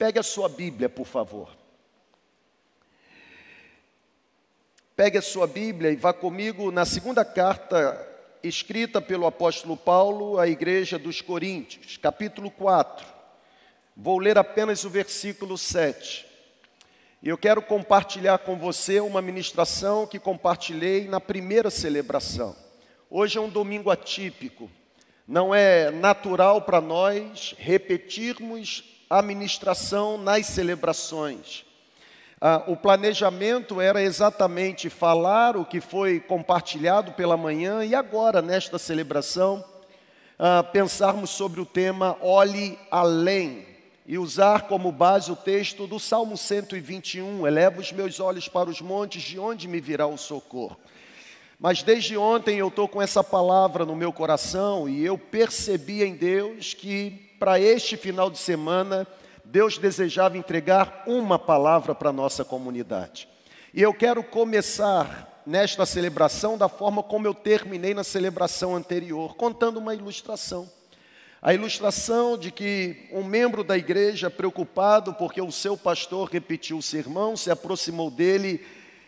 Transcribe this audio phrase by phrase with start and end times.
[0.00, 1.54] Pegue a sua Bíblia, por favor.
[4.96, 8.08] Pegue a sua Bíblia e vá comigo na segunda carta
[8.42, 13.06] escrita pelo apóstolo Paulo à igreja dos Coríntios, capítulo 4.
[13.94, 16.26] Vou ler apenas o versículo 7.
[17.22, 22.56] E eu quero compartilhar com você uma ministração que compartilhei na primeira celebração.
[23.10, 24.70] Hoje é um domingo atípico.
[25.28, 31.64] Não é natural para nós repetirmos a ministração nas celebrações.
[32.40, 38.78] Ah, o planejamento era exatamente falar o que foi compartilhado pela manhã e agora, nesta
[38.78, 39.64] celebração,
[40.38, 43.66] ah, pensarmos sobre o tema Olhe Além
[44.06, 48.80] e usar como base o texto do Salmo 121, eleva os meus olhos para os
[48.80, 50.76] montes, de onde me virá o socorro.
[51.58, 56.14] Mas desde ontem eu estou com essa palavra no meu coração e eu percebi em
[56.14, 59.06] Deus que para este final de semana
[59.42, 63.26] Deus desejava entregar uma palavra para a nossa comunidade.
[63.72, 69.78] E eu quero começar nesta celebração da forma como eu terminei na celebração anterior, contando
[69.78, 70.70] uma ilustração.
[71.40, 76.82] A ilustração de que um membro da igreja, preocupado porque o seu pastor repetiu o
[76.82, 78.62] sermão, se aproximou dele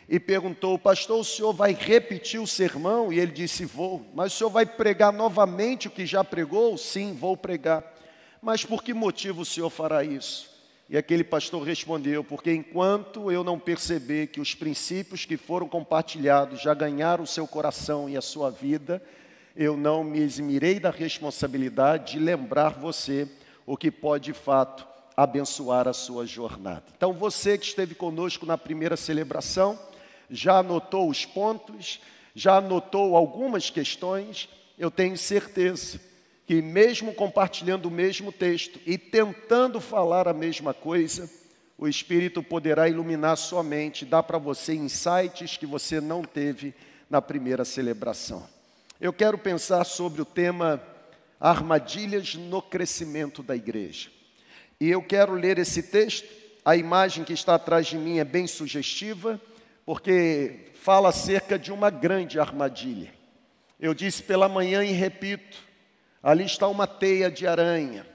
[0.09, 3.13] e perguntou: Pastor, o senhor vai repetir o sermão?
[3.13, 4.07] E ele disse: Vou.
[4.15, 6.79] Mas o senhor vai pregar novamente o que já pregou?
[6.79, 7.92] Sim, vou pregar.
[8.43, 10.51] Mas por que motivo o senhor fará isso?
[10.91, 16.61] E aquele pastor respondeu: Porque enquanto eu não perceber que os princípios que foram compartilhados
[16.61, 19.01] já ganharam o seu coração e a sua vida,
[19.55, 23.29] eu não me eximirei da responsabilidade de lembrar você
[23.65, 26.87] o que pode de fato abençoar a sua jornada.
[26.97, 29.79] Então, você que esteve conosco na primeira celebração,
[30.29, 32.01] já anotou os pontos,
[32.35, 36.01] já anotou algumas questões, eu tenho certeza
[36.47, 41.31] que, mesmo compartilhando o mesmo texto e tentando falar a mesma coisa,
[41.79, 46.75] o Espírito poderá iluminar sua mente, dar para você insights que você não teve
[47.09, 48.47] na primeira celebração.
[49.01, 50.83] Eu quero pensar sobre o tema
[51.41, 54.11] armadilhas no crescimento da igreja.
[54.81, 56.29] E eu quero ler esse texto.
[56.65, 59.41] A imagem que está atrás de mim é bem sugestiva,
[59.85, 63.13] porque fala acerca de uma grande armadilha.
[63.81, 65.59] Eu disse pela manhã e repito:
[66.23, 68.07] ali está uma teia de aranha.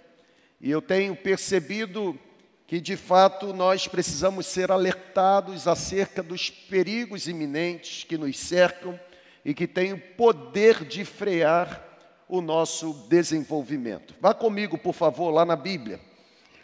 [0.62, 2.18] E eu tenho percebido
[2.66, 9.00] que de fato nós precisamos ser alertados acerca dos perigos iminentes que nos cercam
[9.44, 11.84] e que tem o poder de frear
[12.28, 14.14] o nosso desenvolvimento.
[14.20, 16.00] Vá comigo, por favor, lá na Bíblia.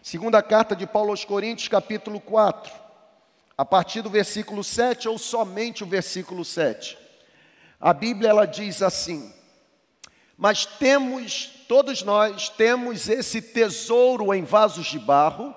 [0.01, 2.73] Segunda carta de Paulo aos Coríntios, capítulo 4,
[3.57, 6.97] a partir do versículo 7 ou somente o versículo 7.
[7.79, 9.33] A Bíblia ela diz assim:
[10.37, 15.55] Mas temos, todos nós temos esse tesouro em vasos de barro,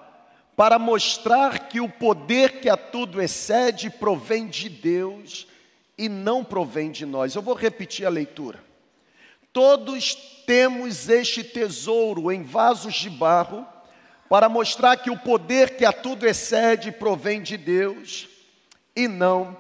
[0.56, 5.46] para mostrar que o poder que a tudo excede provém de Deus
[5.98, 7.34] e não provém de nós.
[7.34, 8.64] Eu vou repetir a leitura.
[9.52, 10.14] Todos
[10.46, 13.66] temos este tesouro em vasos de barro
[14.28, 18.28] para mostrar que o poder que a tudo excede provém de Deus
[18.94, 19.56] e não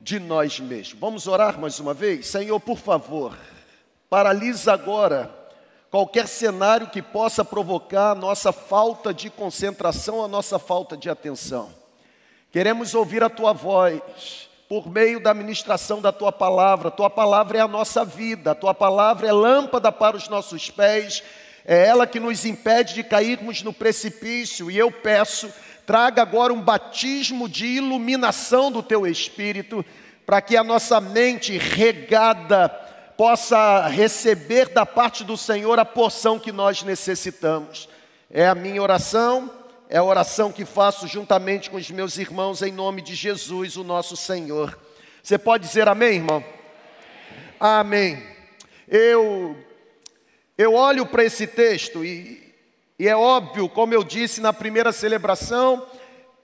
[0.00, 0.98] de nós mesmos.
[0.98, 2.26] Vamos orar mais uma vez?
[2.26, 3.38] Senhor, por favor,
[4.10, 5.30] paralisa agora
[5.88, 11.70] qualquer cenário que possa provocar a nossa falta de concentração, a nossa falta de atenção.
[12.50, 16.90] Queremos ouvir a tua voz por meio da ministração da tua palavra.
[16.90, 21.22] Tua palavra é a nossa vida, a tua palavra é lâmpada para os nossos pés,
[21.64, 24.70] é ela que nos impede de cairmos no precipício.
[24.70, 25.52] E eu peço,
[25.86, 29.84] traga agora um batismo de iluminação do teu espírito,
[30.24, 32.79] para que a nossa mente regada
[33.20, 37.86] possa receber da parte do Senhor a porção que nós necessitamos.
[38.30, 39.50] É a minha oração
[39.90, 43.84] é a oração que faço juntamente com os meus irmãos em nome de Jesus, o
[43.84, 44.78] nosso Senhor.
[45.22, 46.42] Você pode dizer amém, irmão?
[47.60, 48.22] Amém.
[48.88, 49.54] Eu
[50.56, 52.54] eu olho para esse texto e,
[52.98, 55.86] e é óbvio, como eu disse na primeira celebração,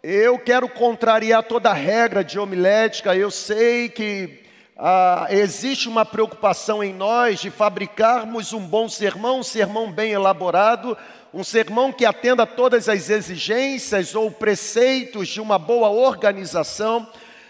[0.03, 3.17] eu quero contrariar toda a regra de homilética.
[3.17, 4.45] Eu sei que
[4.79, 10.97] ah, existe uma preocupação em nós de fabricarmos um bom sermão, um sermão bem elaborado,
[11.33, 17.09] um sermão que atenda todas as exigências ou preceitos de uma boa organização,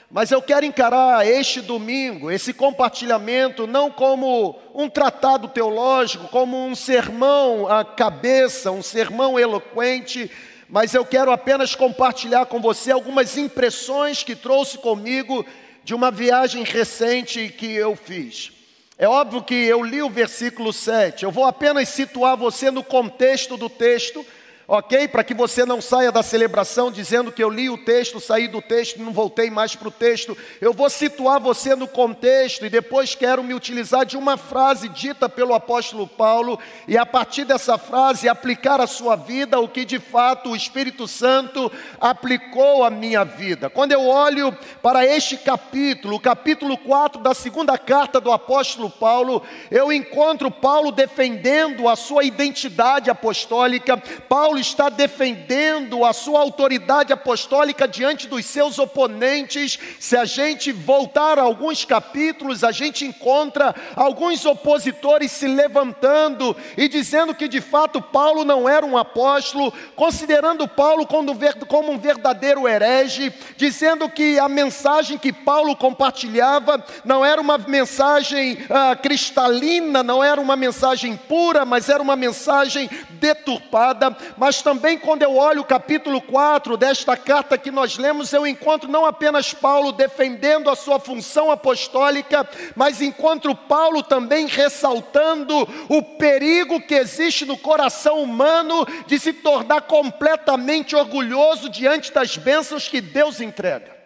[0.09, 6.77] mas eu quero encarar este domingo, esse compartilhamento, não como um tratado teológico, como um
[6.77, 10.31] sermão à cabeça, um sermão eloquente,
[10.69, 15.45] mas eu quero apenas compartilhar com você algumas impressões que trouxe comigo
[15.87, 18.51] de uma viagem recente que eu fiz.
[18.99, 23.57] É óbvio que eu li o versículo 7, eu vou apenas situar você no contexto
[23.57, 24.27] do texto,
[24.69, 25.07] ok?
[25.09, 28.61] Para que você não saia da celebração dizendo que eu li o texto, saí do
[28.61, 30.37] texto, não voltei mais para o texto.
[30.61, 35.29] Eu vou situar você no contexto e depois quero me utilizar de uma frase dita
[35.29, 36.59] pelo apóstolo Paulo
[36.89, 41.07] e a partir dessa frase aplicar à sua vida o que de fato o Espírito
[41.07, 41.71] Santo
[42.01, 43.71] aplicou à minha vida.
[43.71, 49.43] Quando eu olho para este capítulo, o capítulo 4 da segunda carta do apóstolo Paulo,
[49.71, 53.97] eu encontro Paulo defendendo a sua identidade apostólica.
[54.29, 59.79] Paulo Paulo está defendendo a sua autoridade apostólica diante dos seus oponentes.
[60.01, 66.89] Se a gente voltar a alguns capítulos, a gente encontra alguns opositores se levantando e
[66.89, 73.33] dizendo que de fato Paulo não era um apóstolo, considerando Paulo como um verdadeiro herege,
[73.57, 80.41] dizendo que a mensagem que Paulo compartilhava não era uma mensagem ah, cristalina, não era
[80.41, 84.17] uma mensagem pura, mas era uma mensagem deturpada.
[84.37, 88.47] Mas mas também quando eu olho o capítulo 4 desta carta que nós lemos, eu
[88.47, 96.01] encontro não apenas Paulo defendendo a sua função apostólica, mas encontro Paulo também ressaltando o
[96.01, 103.01] perigo que existe no coração humano de se tornar completamente orgulhoso diante das bênçãos que
[103.01, 103.97] Deus entrega.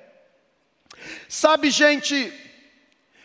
[1.28, 2.32] Sabe, gente,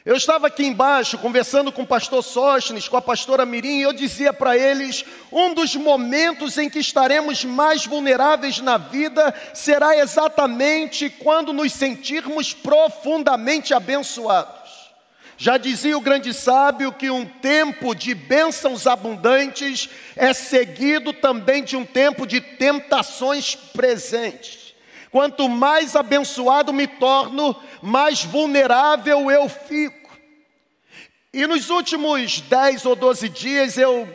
[0.05, 3.91] eu estava aqui embaixo conversando com o pastor Sóstenes, com a pastora Mirim, e eu
[3.91, 11.09] dizia para eles: um dos momentos em que estaremos mais vulneráveis na vida será exatamente
[11.09, 14.55] quando nos sentirmos profundamente abençoados.
[15.37, 21.75] Já dizia o grande sábio que um tempo de bênçãos abundantes é seguido também de
[21.75, 24.64] um tempo de tentações presentes.
[25.15, 30.11] Quanto mais abençoado me torno, mais vulnerável eu fico.
[31.33, 34.05] E nos últimos 10 ou 12 dias eu,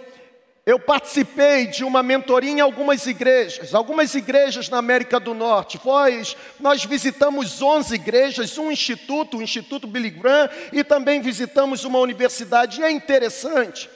[0.67, 5.81] eu participei de uma mentoria em algumas igrejas, algumas igrejas na América do Norte.
[5.83, 11.99] Pois nós visitamos 11 igrejas, um instituto, o Instituto Billy Graham, e também visitamos uma
[11.99, 12.79] universidade.
[12.79, 13.89] E é interessante,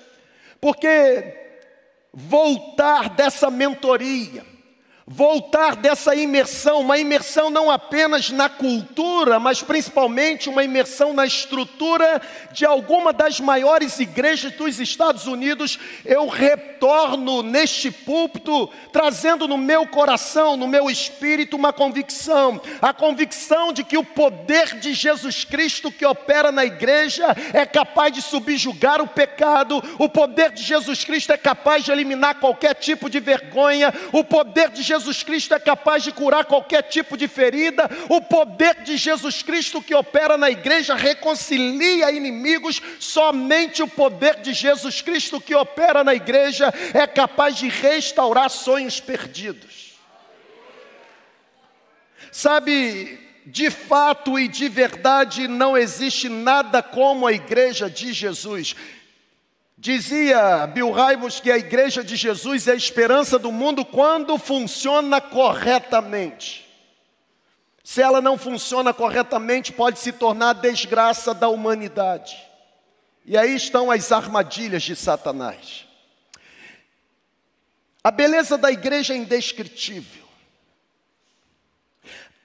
[0.58, 1.34] porque
[2.14, 4.53] voltar dessa mentoria,
[5.06, 12.22] voltar dessa imersão, uma imersão não apenas na cultura, mas principalmente uma imersão na estrutura
[12.52, 19.86] de alguma das maiores igrejas dos Estados Unidos, eu retorno neste púlpito trazendo no meu
[19.86, 25.92] coração, no meu espírito uma convicção, a convicção de que o poder de Jesus Cristo
[25.92, 31.30] que opera na igreja é capaz de subjugar o pecado, o poder de Jesus Cristo
[31.30, 36.02] é capaz de eliminar qualquer tipo de vergonha, o poder de Jesus Cristo é capaz
[36.02, 40.94] de curar qualquer tipo de ferida, o poder de Jesus Cristo que opera na igreja
[40.94, 47.69] reconcilia inimigos, somente o poder de Jesus Cristo que opera na igreja é capaz de
[47.69, 49.94] restaurar sonhos perdidos.
[52.31, 58.75] Sabe, de fato e de verdade não existe nada como a igreja de Jesus.
[59.84, 65.20] Dizia Bill Hybels que a igreja de Jesus é a esperança do mundo quando funciona
[65.20, 66.66] corretamente.
[67.84, 72.34] Se ela não funciona corretamente, pode se tornar a desgraça da humanidade.
[73.26, 75.84] E aí estão as armadilhas de Satanás.
[78.02, 80.25] A beleza da igreja é indescritível.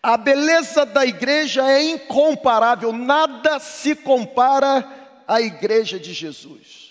[0.04, 4.86] A beleza da igreja é incomparável, nada se compara
[5.26, 6.89] à igreja de Jesus.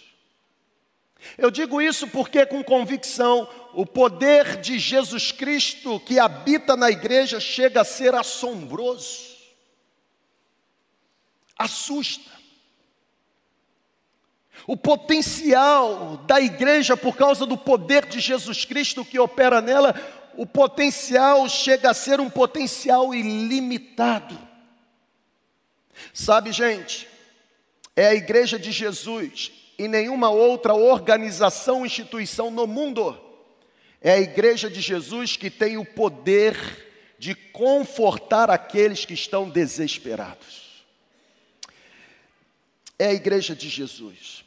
[1.37, 7.41] Eu digo isso porque, com convicção, o poder de Jesus Cristo que habita na igreja
[7.41, 9.37] chega a ser assombroso,
[11.57, 12.39] assusta.
[14.67, 19.95] O potencial da igreja, por causa do poder de Jesus Cristo que opera nela,
[20.37, 24.39] o potencial chega a ser um potencial ilimitado.
[26.13, 27.09] Sabe, gente,
[27.97, 33.18] é a igreja de Jesus e nenhuma outra organização, instituição no mundo.
[34.00, 36.56] É a igreja de Jesus que tem o poder
[37.18, 40.85] de confortar aqueles que estão desesperados.
[42.99, 44.44] É a igreja de Jesus.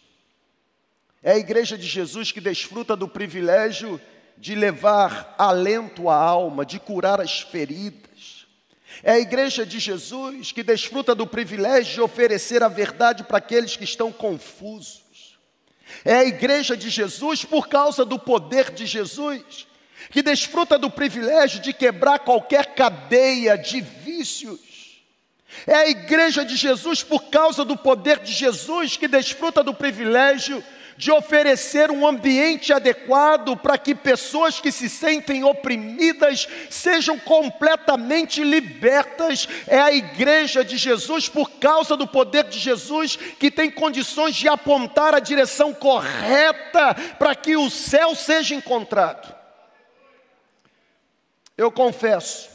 [1.23, 4.01] É a igreja de Jesus que desfruta do privilégio
[4.37, 8.47] de levar alento à alma, de curar as feridas.
[9.03, 13.77] É a igreja de Jesus que desfruta do privilégio de oferecer a verdade para aqueles
[13.77, 15.00] que estão confusos.
[16.03, 19.67] É a igreja de Jesus, por causa do poder de Jesus,
[20.09, 24.59] que desfruta do privilégio de quebrar qualquer cadeia de vícios.
[25.67, 30.63] É a igreja de Jesus, por causa do poder de Jesus, que desfruta do privilégio
[31.01, 39.47] de oferecer um ambiente adequado para que pessoas que se sentem oprimidas sejam completamente libertas.
[39.65, 44.47] É a igreja de Jesus, por causa do poder de Jesus, que tem condições de
[44.47, 49.35] apontar a direção correta para que o céu seja encontrado.
[51.57, 52.50] Eu confesso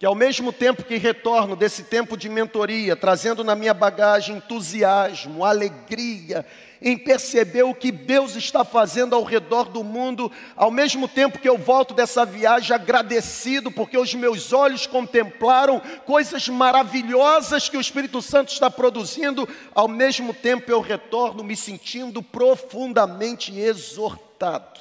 [0.00, 5.44] que ao mesmo tempo que retorno desse tempo de mentoria, trazendo na minha bagagem entusiasmo,
[5.44, 6.46] alegria,
[6.80, 11.46] em perceber o que Deus está fazendo ao redor do mundo, ao mesmo tempo que
[11.46, 18.22] eu volto dessa viagem agradecido, porque os meus olhos contemplaram coisas maravilhosas que o Espírito
[18.22, 24.80] Santo está produzindo, ao mesmo tempo eu retorno me sentindo profundamente exortado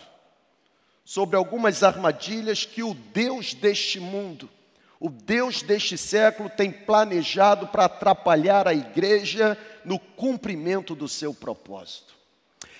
[1.03, 4.49] sobre algumas armadilhas que o Deus deste mundo
[4.99, 12.13] o Deus deste século tem planejado para atrapalhar a igreja no cumprimento do seu propósito.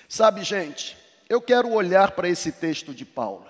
[0.06, 0.98] Sabe, gente,
[1.28, 3.46] eu quero olhar para esse texto de Paulo.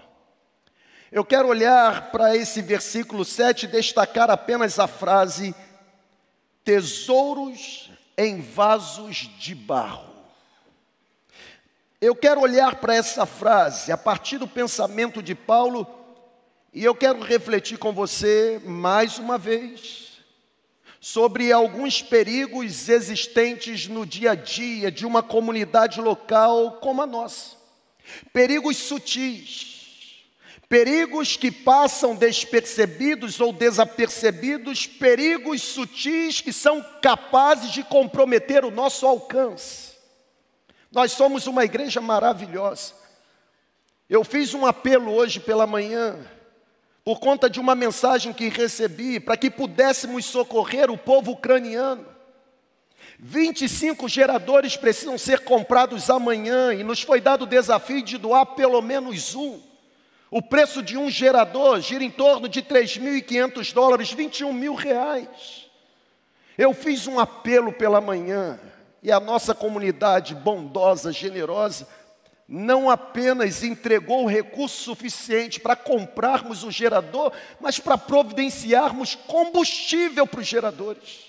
[1.10, 5.52] Eu quero olhar para esse versículo 7 e destacar apenas a frase:
[6.62, 10.08] tesouros em vasos de barro.
[12.00, 15.84] Eu quero olhar para essa frase a partir do pensamento de Paulo
[16.72, 20.10] e eu quero refletir com você mais uma vez
[21.00, 27.56] sobre alguns perigos existentes no dia a dia de uma comunidade local como a nossa.
[28.32, 30.26] Perigos sutis,
[30.68, 39.06] perigos que passam despercebidos ou desapercebidos, perigos sutis que são capazes de comprometer o nosso
[39.06, 39.94] alcance.
[40.92, 42.94] Nós somos uma igreja maravilhosa.
[44.08, 46.18] Eu fiz um apelo hoje pela manhã
[47.10, 52.06] por conta de uma mensagem que recebi, para que pudéssemos socorrer o povo ucraniano.
[53.18, 58.80] 25 geradores precisam ser comprados amanhã e nos foi dado o desafio de doar pelo
[58.80, 59.60] menos um.
[60.30, 65.68] O preço de um gerador gira em torno de 3.500 dólares, 21 mil reais.
[66.56, 68.60] Eu fiz um apelo pela manhã
[69.02, 71.88] e a nossa comunidade bondosa, generosa,
[72.52, 80.40] não apenas entregou o recurso suficiente para comprarmos o gerador, mas para providenciarmos combustível para
[80.40, 81.26] os geradores.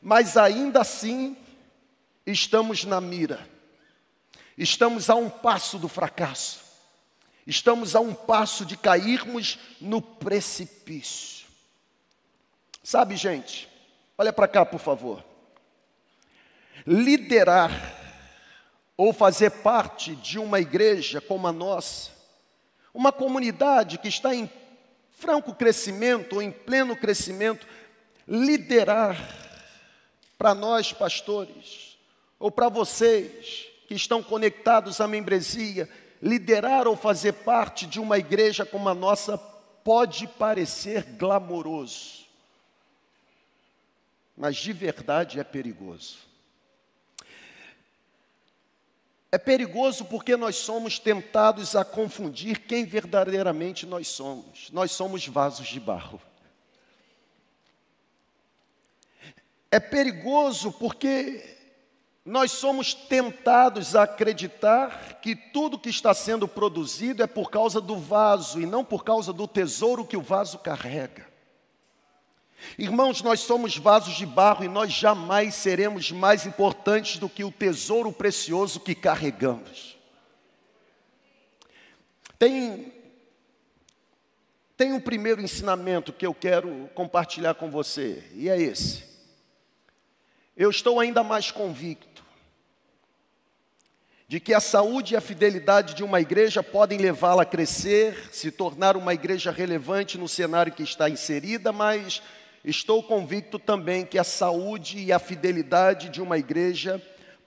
[0.00, 1.36] Mas ainda assim,
[2.26, 3.46] estamos na mira,
[4.56, 6.60] estamos a um passo do fracasso,
[7.46, 11.44] estamos a um passo de cairmos no precipício.
[12.82, 13.68] Sabe, gente,
[14.16, 15.22] olha para cá, por favor.
[16.86, 18.03] Liderar
[18.96, 22.10] ou fazer parte de uma igreja como a nossa,
[22.92, 24.48] uma comunidade que está em
[25.10, 27.66] franco crescimento ou em pleno crescimento,
[28.26, 29.16] liderar
[30.38, 31.98] para nós pastores,
[32.38, 35.88] ou para vocês que estão conectados à membresia,
[36.22, 42.24] liderar ou fazer parte de uma igreja como a nossa pode parecer glamouroso,
[44.36, 46.18] mas de verdade é perigoso.
[49.34, 54.70] É perigoso porque nós somos tentados a confundir quem verdadeiramente nós somos.
[54.70, 56.22] Nós somos vasos de barro.
[59.72, 61.58] É perigoso porque
[62.24, 67.96] nós somos tentados a acreditar que tudo que está sendo produzido é por causa do
[67.96, 71.26] vaso e não por causa do tesouro que o vaso carrega.
[72.78, 77.52] Irmãos, nós somos vasos de barro e nós jamais seremos mais importantes do que o
[77.52, 79.96] tesouro precioso que carregamos.
[82.38, 82.92] Tem,
[84.76, 89.04] tem um primeiro ensinamento que eu quero compartilhar com você, e é esse.
[90.56, 92.14] Eu estou ainda mais convicto
[94.26, 98.50] de que a saúde e a fidelidade de uma igreja podem levá-la a crescer, se
[98.50, 102.22] tornar uma igreja relevante no cenário que está inserida, mas
[102.64, 107.02] Estou convicto também que a saúde e a fidelidade de uma igreja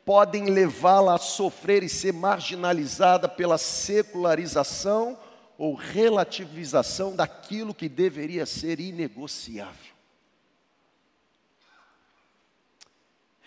[0.06, 5.18] podem levá-la a sofrer e ser marginalizada pela secularização
[5.58, 9.98] ou relativização daquilo que deveria ser inegociável.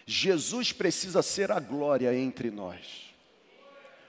[0.05, 3.15] Jesus precisa ser a glória entre nós.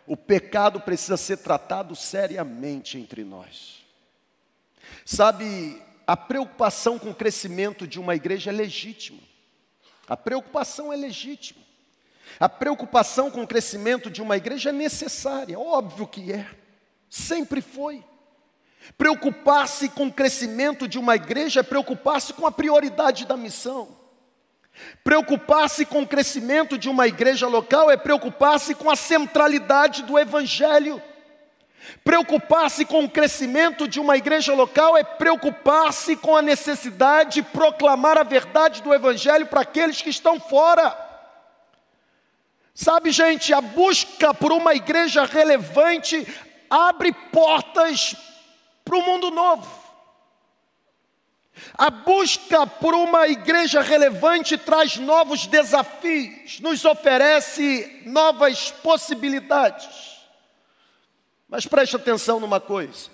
[0.07, 3.85] O pecado precisa ser tratado seriamente entre nós.
[5.05, 5.79] Sabe,
[6.11, 9.21] a preocupação com o crescimento de uma igreja é legítima.
[10.09, 11.61] A preocupação é legítima.
[12.37, 16.45] A preocupação com o crescimento de uma igreja é necessária, óbvio que é.
[17.09, 18.03] Sempre foi.
[18.97, 23.97] Preocupar-se com o crescimento de uma igreja é preocupar-se com a prioridade da missão.
[25.05, 31.01] Preocupar-se com o crescimento de uma igreja local é preocupar-se com a centralidade do Evangelho.
[32.03, 38.17] Preocupar-se com o crescimento de uma igreja local é preocupar-se com a necessidade de proclamar
[38.17, 40.97] a verdade do Evangelho para aqueles que estão fora.
[42.73, 46.25] Sabe, gente, a busca por uma igreja relevante
[46.69, 48.15] abre portas
[48.83, 49.81] para o mundo novo.
[51.77, 60.10] A busca por uma igreja relevante traz novos desafios, nos oferece novas possibilidades.
[61.51, 63.09] Mas preste atenção numa coisa: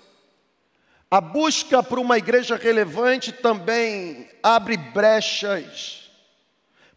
[1.10, 6.08] a busca por uma igreja relevante também abre brechas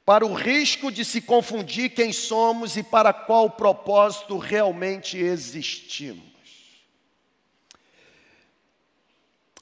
[0.06, 6.22] para o risco de se confundir quem somos e para qual propósito realmente existimos.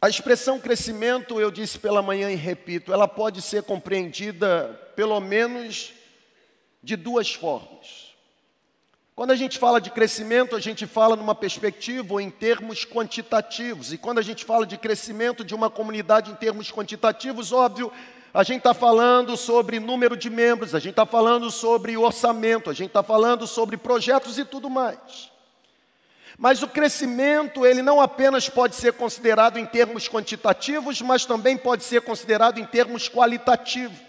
[0.01, 5.93] A expressão crescimento, eu disse pela manhã e repito, ela pode ser compreendida pelo menos
[6.83, 8.08] de duas formas.
[9.19, 13.91] Quando a gente fala de crescimento, a gente fala numa perspectiva ou em termos quantitativos.
[13.91, 17.91] E quando a gente fala de crescimento de uma comunidade em termos quantitativos, óbvio,
[18.33, 22.73] a gente está falando sobre número de membros, a gente está falando sobre orçamento, a
[22.73, 25.29] gente está falando sobre projetos e tudo mais.
[26.37, 31.83] Mas o crescimento, ele não apenas pode ser considerado em termos quantitativos, mas também pode
[31.83, 34.08] ser considerado em termos qualitativos.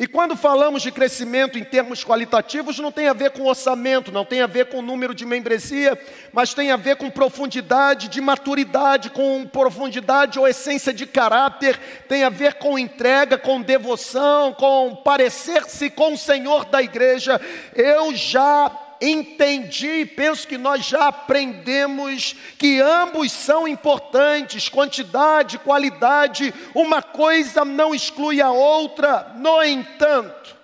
[0.00, 4.24] E quando falamos de crescimento em termos qualitativos, não tem a ver com orçamento, não
[4.24, 6.00] tem a ver com número de membresia,
[6.32, 11.76] mas tem a ver com profundidade de maturidade, com profundidade ou essência de caráter,
[12.06, 17.40] tem a ver com entrega, com devoção, com parecer-se com o Senhor da igreja.
[17.74, 27.02] Eu já entendi, penso que nós já aprendemos que ambos são importantes, quantidade, qualidade, uma
[27.02, 29.32] coisa não exclui a outra.
[29.36, 30.56] No entanto,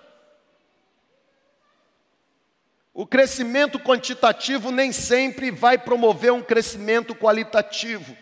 [2.93, 8.15] o crescimento quantitativo nem sempre vai promover um crescimento qualitativo.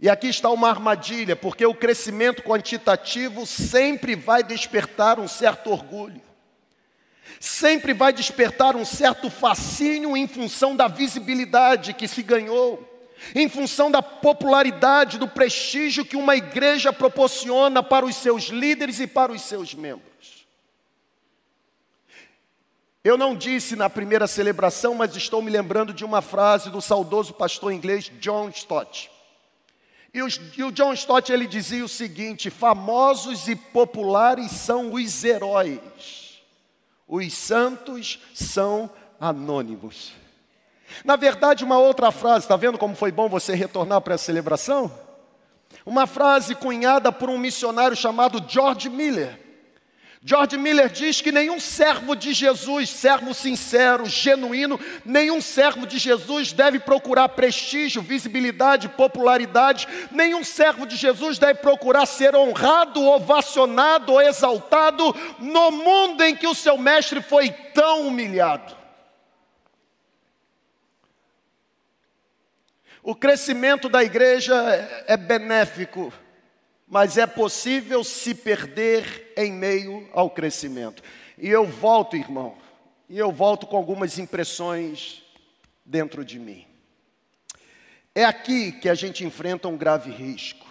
[0.00, 6.23] E aqui está uma armadilha, porque o crescimento quantitativo sempre vai despertar um certo orgulho
[7.40, 12.90] sempre vai despertar um certo fascínio em função da visibilidade que se ganhou,
[13.34, 19.06] em função da popularidade, do prestígio que uma igreja proporciona para os seus líderes e
[19.06, 20.14] para os seus membros.
[23.02, 27.34] Eu não disse na primeira celebração, mas estou me lembrando de uma frase do saudoso
[27.34, 29.10] pastor inglês John Stott.
[30.14, 36.23] E o, John Stott ele dizia o seguinte: famosos e populares são os heróis
[37.06, 38.90] os santos são
[39.20, 40.12] anônimos.
[41.04, 44.92] Na verdade, uma outra frase, está vendo como foi bom você retornar para a celebração?
[45.84, 49.43] Uma frase cunhada por um missionário chamado George Miller.
[50.26, 56.50] George Miller diz que nenhum servo de Jesus, servo sincero, genuíno, nenhum servo de Jesus
[56.50, 64.22] deve procurar prestígio, visibilidade, popularidade, nenhum servo de Jesus deve procurar ser honrado, ovacionado ou
[64.22, 68.74] exaltado no mundo em que o seu mestre foi tão humilhado.
[73.02, 74.54] O crescimento da igreja
[75.06, 76.10] é benéfico
[76.86, 81.02] mas é possível se perder em meio ao crescimento.
[81.38, 82.56] E eu volto, irmão,
[83.08, 85.22] e eu volto com algumas impressões
[85.84, 86.66] dentro de mim.
[88.14, 90.64] É aqui que a gente enfrenta um grave risco.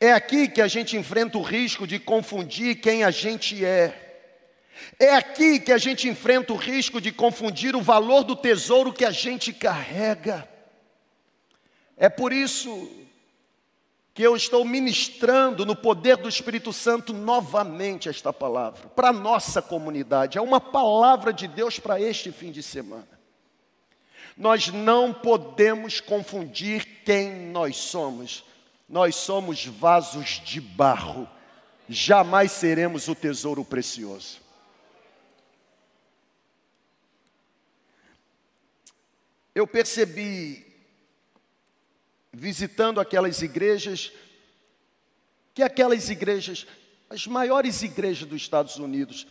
[0.00, 4.02] É aqui que a gente enfrenta o risco de confundir quem a gente é.
[4.98, 9.04] É aqui que a gente enfrenta o risco de confundir o valor do tesouro que
[9.04, 10.46] a gente carrega.
[11.96, 12.90] É por isso
[14.16, 19.60] que eu estou ministrando no poder do Espírito Santo novamente esta palavra, para a nossa
[19.60, 20.38] comunidade.
[20.38, 23.06] É uma palavra de Deus para este fim de semana.
[24.34, 28.42] Nós não podemos confundir quem nós somos.
[28.88, 31.28] Nós somos vasos de barro,
[31.86, 34.40] jamais seremos o tesouro precioso.
[39.54, 40.65] Eu percebi
[42.38, 44.12] visitando aquelas igrejas,
[45.54, 46.66] que aquelas igrejas,
[47.08, 49.26] as maiores igrejas dos Estados Unidos,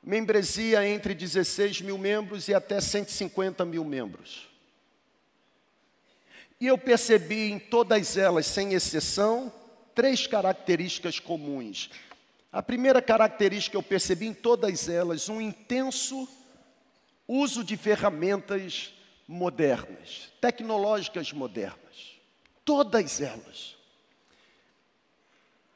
[0.00, 4.48] membresia entre 16 mil membros e até 150 mil membros.
[6.60, 9.52] E eu percebi em todas elas, sem exceção,
[9.92, 11.90] três características comuns.
[12.52, 16.28] A primeira característica eu percebi em todas elas, um intenso
[17.26, 18.92] uso de ferramentas
[19.30, 22.18] modernas, tecnológicas modernas,
[22.64, 23.76] todas elas.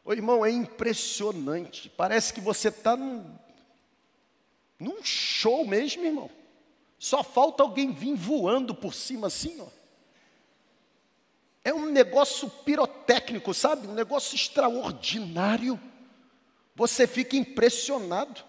[0.04, 1.88] Ô irmão, é impressionante.
[1.88, 3.24] Parece que você está num,
[4.76, 6.28] num show mesmo, irmão.
[6.98, 9.68] Só falta alguém vir voando por cima assim, ó.
[11.62, 13.86] É um negócio pirotécnico, sabe?
[13.86, 15.80] Um negócio extraordinário.
[16.74, 18.42] Você fica impressionado.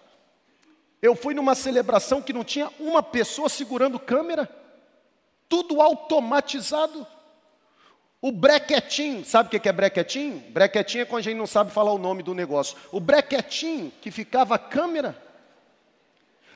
[1.00, 4.65] Eu fui numa celebração que não tinha uma pessoa segurando câmera,
[5.48, 7.06] tudo automatizado.
[8.22, 10.40] O brequetinho, sabe o que é brequetinho?
[10.50, 12.76] Brequetinho é quando a gente não sabe falar o nome do negócio.
[12.92, 15.22] O brequetinho que ficava a câmera,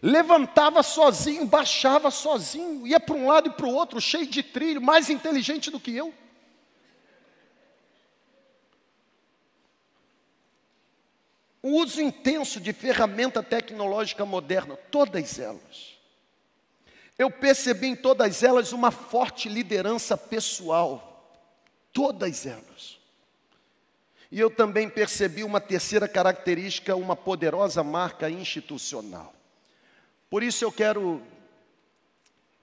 [0.02, 4.82] levantava sozinho, baixava sozinho, ia para um lado e para o outro, cheio de trilho,
[4.82, 6.14] mais inteligente do que eu.
[11.62, 15.89] O uso intenso de ferramenta tecnológica moderna, todas elas.
[17.20, 21.38] Eu percebi em todas elas uma forte liderança pessoal,
[21.92, 22.98] todas elas.
[24.32, 29.34] E eu também percebi uma terceira característica, uma poderosa marca institucional.
[30.30, 31.22] Por isso eu quero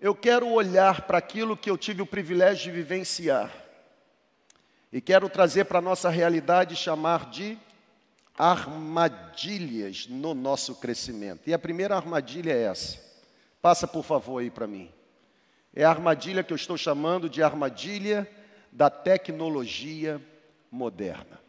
[0.01, 3.53] eu quero olhar para aquilo que eu tive o privilégio de vivenciar.
[4.91, 7.59] E quero trazer para a nossa realidade chamar de
[8.39, 11.47] armadilhas no nosso crescimento.
[11.47, 13.05] E a primeira armadilha é essa.
[13.61, 14.93] Passa, por favor, aí para mim.
[15.75, 18.31] É a armadilha que eu estou chamando de armadilha
[18.73, 20.21] da tecnologia
[20.71, 21.41] moderna.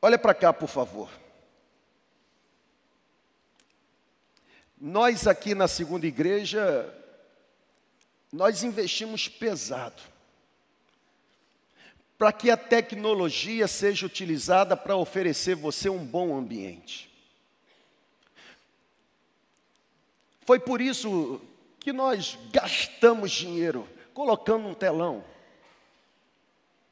[0.00, 1.10] Olha para cá, por favor.
[4.80, 6.92] Nós aqui na segunda igreja,
[8.32, 10.02] nós investimos pesado
[12.18, 17.11] para que a tecnologia seja utilizada para oferecer você um bom ambiente.
[20.44, 21.40] Foi por isso
[21.78, 25.24] que nós gastamos dinheiro colocando um telão,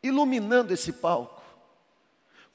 [0.02, 1.42] iluminando esse palco,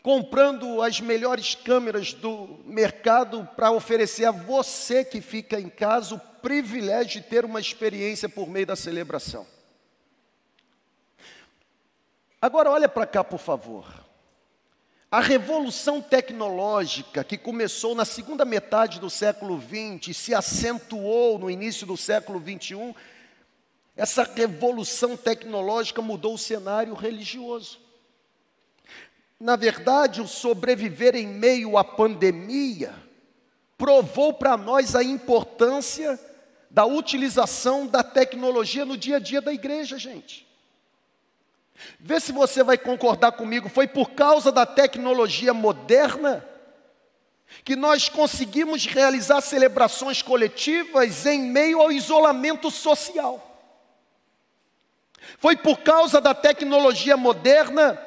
[0.02, 6.20] comprando as melhores câmeras do mercado para oferecer a você que fica em casa o
[6.20, 9.48] privilégio de ter uma experiência por meio da celebração.
[12.42, 14.05] Agora olha para cá, por favor.
[15.16, 21.50] A revolução tecnológica que começou na segunda metade do século XX e se acentuou no
[21.50, 22.94] início do século XXI,
[23.96, 27.80] essa revolução tecnológica mudou o cenário religioso.
[29.40, 32.94] Na verdade, o sobreviver em meio à pandemia
[33.78, 36.20] provou para nós a importância
[36.70, 40.45] da utilização da tecnologia no dia a dia da igreja, gente.
[42.00, 43.70] Vê se você vai concordar comigo.
[43.70, 46.46] Foi por causa da tecnologia moderna
[47.64, 53.42] que nós conseguimos realizar celebrações coletivas em meio ao isolamento social.
[55.38, 58.00] Foi por causa da tecnologia moderna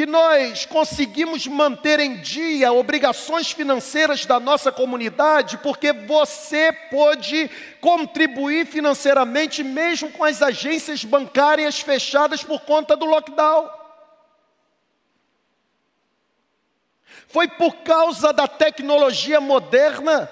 [0.00, 7.50] que nós conseguimos manter em dia obrigações financeiras da nossa comunidade, porque você pôde
[7.82, 13.68] contribuir financeiramente mesmo com as agências bancárias fechadas por conta do lockdown.
[17.28, 20.30] Foi por causa da tecnologia moderna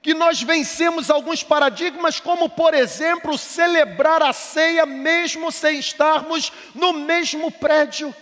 [0.00, 6.94] que nós vencemos alguns paradigmas, como, por exemplo, celebrar a ceia mesmo sem estarmos no
[6.94, 8.14] mesmo prédio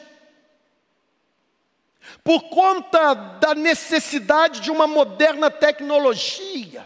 [2.23, 6.85] por conta da necessidade de uma moderna tecnologia,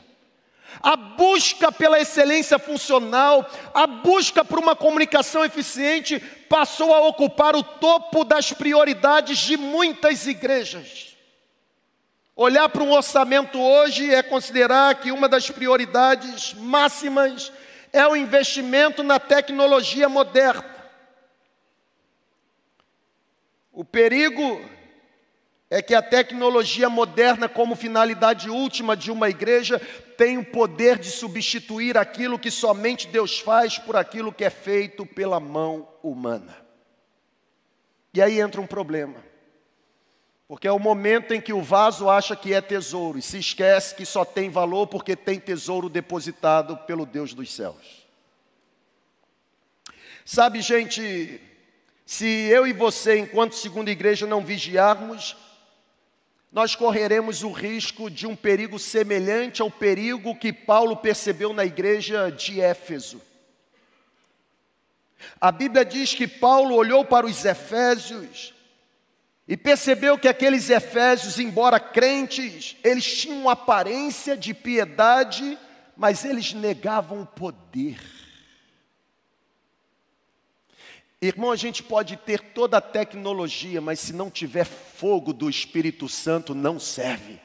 [0.83, 6.19] a busca pela excelência funcional, a busca por uma comunicação eficiente
[6.49, 11.17] passou a ocupar o topo das prioridades de muitas igrejas.
[12.35, 17.53] Olhar para um orçamento hoje é considerar que uma das prioridades máximas
[17.93, 20.65] é o investimento na tecnologia moderna.
[23.71, 24.61] O perigo
[25.73, 29.81] é que a tecnologia moderna, como finalidade última de uma igreja,
[30.19, 35.07] tem o poder de substituir aquilo que somente Deus faz por aquilo que é feito
[35.07, 36.55] pela mão humana.
[38.13, 39.15] E aí entra um problema.
[40.47, 43.95] Porque é o momento em que o vaso acha que é tesouro e se esquece
[43.95, 48.07] que só tem valor porque tem tesouro depositado pelo Deus dos céus.
[50.23, 51.41] Sabe, gente,
[52.05, 55.35] se eu e você, enquanto segunda igreja, não vigiarmos,
[56.53, 62.31] nós correremos o risco de um perigo semelhante ao perigo que Paulo percebeu na igreja
[62.31, 63.23] de Éfeso.
[65.41, 68.53] A Bíblia diz que Paulo olhou para os Efésios
[69.49, 75.59] e percebeu que aqueles Efésios, embora crentes, eles tinham aparência de piedade,
[75.97, 77.99] mas eles negavam o poder.
[81.25, 86.09] Irmão, a gente pode ter toda a tecnologia, mas se não tiver fogo do Espírito
[86.09, 87.41] Santo, não serve.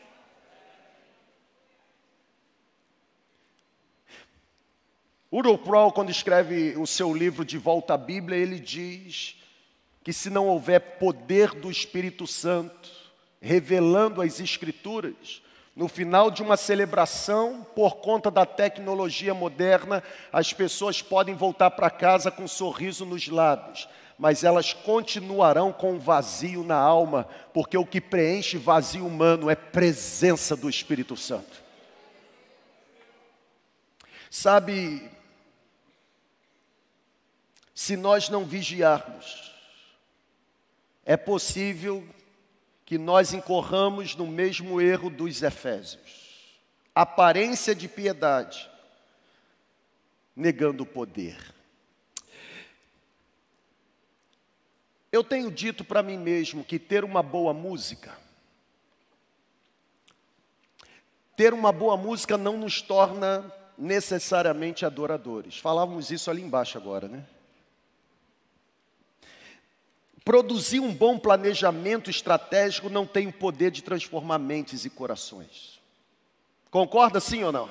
[5.29, 9.35] Udo Prowl, quando escreve o seu livro De Volta à Bíblia, ele diz
[10.03, 12.89] que se não houver poder do Espírito Santo
[13.39, 15.43] revelando as Escrituras,
[15.77, 21.87] no final de uma celebração, por conta da tecnologia moderna, as pessoas podem voltar para
[21.91, 23.87] casa com um sorriso nos lábios,
[24.17, 29.55] mas elas continuarão com um vazio na alma, porque o que preenche vazio humano é
[29.55, 31.61] presença do Espírito Santo.
[34.31, 35.07] Sabe,
[37.75, 39.53] se nós não vigiarmos,
[41.05, 42.03] é possível
[42.87, 46.61] que nós incorramos no mesmo erro dos Efésios.
[46.95, 48.71] Aparência de piedade,
[50.33, 51.37] negando o poder.
[55.11, 58.17] Eu tenho dito para mim mesmo que ter uma boa música,
[61.35, 65.57] ter uma boa música não nos torna necessariamente adoradores.
[65.57, 67.25] Falávamos isso ali embaixo agora, né?
[70.27, 75.79] Produzir um bom planejamento estratégico não tem o poder de transformar mentes e corações.
[76.69, 77.69] Concorda sim ou não?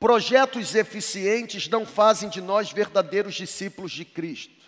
[0.00, 4.64] Projetos eficientes não fazem de nós verdadeiros discípulos de Cristo.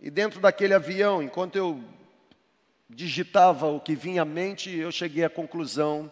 [0.00, 1.80] E dentro daquele avião, enquanto eu
[2.90, 6.10] digitava o que vinha à mente, eu cheguei à conclusão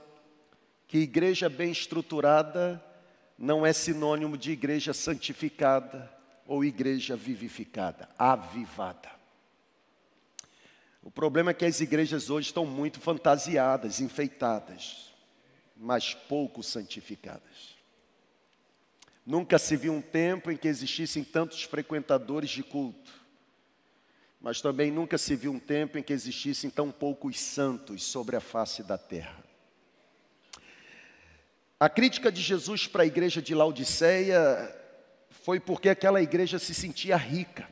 [0.86, 2.80] que igreja bem estruturada
[3.36, 6.14] não é sinônimo de igreja santificada
[6.46, 9.10] ou igreja vivificada, avivada.
[11.02, 15.12] O problema é que as igrejas hoje estão muito fantasiadas, enfeitadas,
[15.76, 17.76] mas pouco santificadas.
[19.24, 23.12] Nunca se viu um tempo em que existissem tantos frequentadores de culto,
[24.40, 28.40] mas também nunca se viu um tempo em que existissem tão poucos santos sobre a
[28.40, 29.44] face da terra.
[31.78, 34.74] A crítica de Jesus para a igreja de Laodiceia
[35.46, 37.68] foi porque aquela igreja se sentia rica,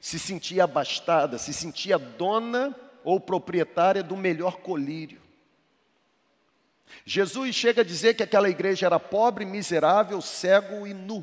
[0.00, 5.20] se sentia abastada, se sentia dona ou proprietária do melhor colírio.
[7.04, 11.22] Jesus chega a dizer que aquela igreja era pobre, miserável, cego e nu.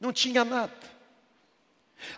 [0.00, 0.72] Não tinha nada.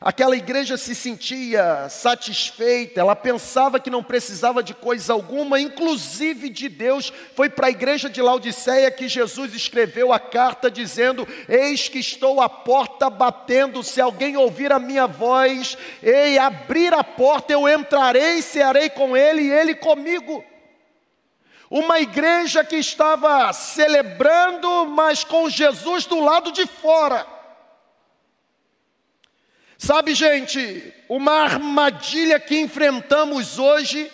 [0.01, 6.69] Aquela igreja se sentia satisfeita, ela pensava que não precisava de coisa alguma, inclusive de
[6.69, 7.12] Deus.
[7.35, 12.40] Foi para a igreja de Laodiceia que Jesus escreveu a carta dizendo: Eis que estou
[12.40, 18.40] à porta batendo, se alguém ouvir a minha voz, e abrir a porta, eu entrarei,
[18.43, 20.45] cearei com ele e ele comigo.
[21.71, 27.39] Uma igreja que estava celebrando, mas com Jesus do lado de fora.
[29.83, 34.12] Sabe, gente, uma armadilha que enfrentamos hoje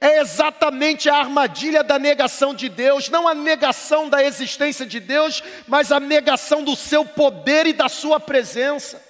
[0.00, 5.40] é exatamente a armadilha da negação de Deus, não a negação da existência de Deus,
[5.68, 9.00] mas a negação do seu poder e da sua presença.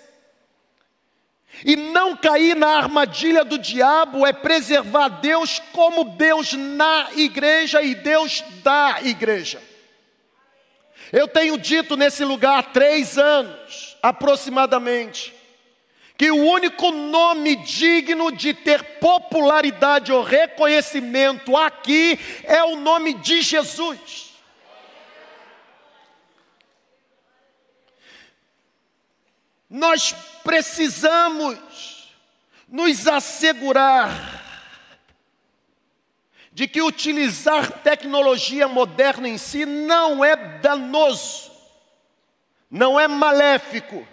[1.64, 7.94] E não cair na armadilha do diabo é preservar Deus como Deus na igreja e
[7.94, 9.58] Deus da igreja.
[11.10, 15.32] Eu tenho dito nesse lugar há três anos, aproximadamente,
[16.16, 23.42] que o único nome digno de ter popularidade ou reconhecimento aqui é o nome de
[23.42, 24.32] Jesus.
[29.68, 30.12] Nós
[30.44, 32.14] precisamos
[32.68, 34.42] nos assegurar
[36.52, 41.50] de que utilizar tecnologia moderna em si não é danoso,
[42.70, 44.06] não é maléfico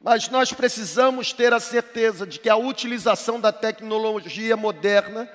[0.00, 5.28] mas nós precisamos ter a certeza de que a utilização da tecnologia moderna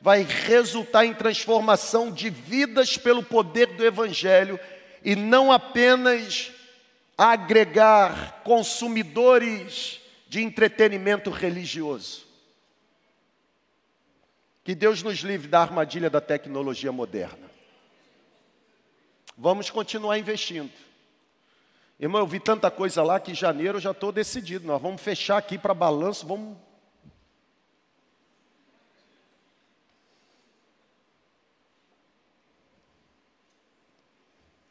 [0.00, 4.60] vai resultar em transformação de vidas pelo poder do Evangelho
[5.02, 6.52] e não apenas
[7.16, 12.24] agregar consumidores de entretenimento religioso.
[14.62, 17.50] Que Deus nos livre da armadilha da tecnologia moderna.
[19.36, 20.72] Vamos continuar investindo.
[21.98, 24.66] Irmão, eu vi tanta coisa lá que em janeiro eu já estou decidido.
[24.66, 26.56] Nós vamos fechar aqui para balanço, vamos.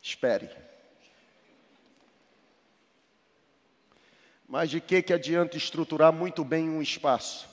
[0.01, 0.49] Espere.
[4.45, 7.47] Mas de que, que adianta estruturar muito bem um espaço?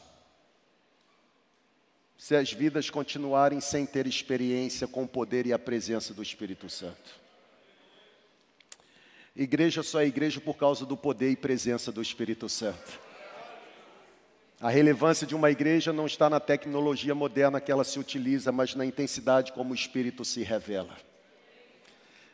[2.18, 6.68] Se as vidas continuarem sem ter experiência com o poder e a presença do Espírito
[6.68, 7.18] Santo.
[9.34, 12.98] Igreja só é igreja por causa do poder e presença do Espírito Santo.
[14.60, 18.74] A relevância de uma igreja não está na tecnologia moderna que ela se utiliza, mas
[18.74, 20.94] na intensidade como o Espírito se revela.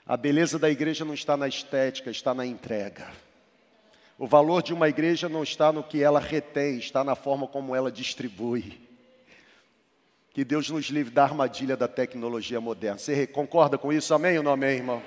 [0.04, 3.12] A beleza da igreja não está na estética, está na entrega.
[4.18, 7.76] O valor de uma igreja não está no que ela retém, está na forma como
[7.76, 8.80] ela distribui.
[10.30, 12.98] Que Deus nos livre da armadilha da tecnologia moderna.
[12.98, 14.12] Você concorda com isso?
[14.14, 15.02] Amém ou não amém, irmão?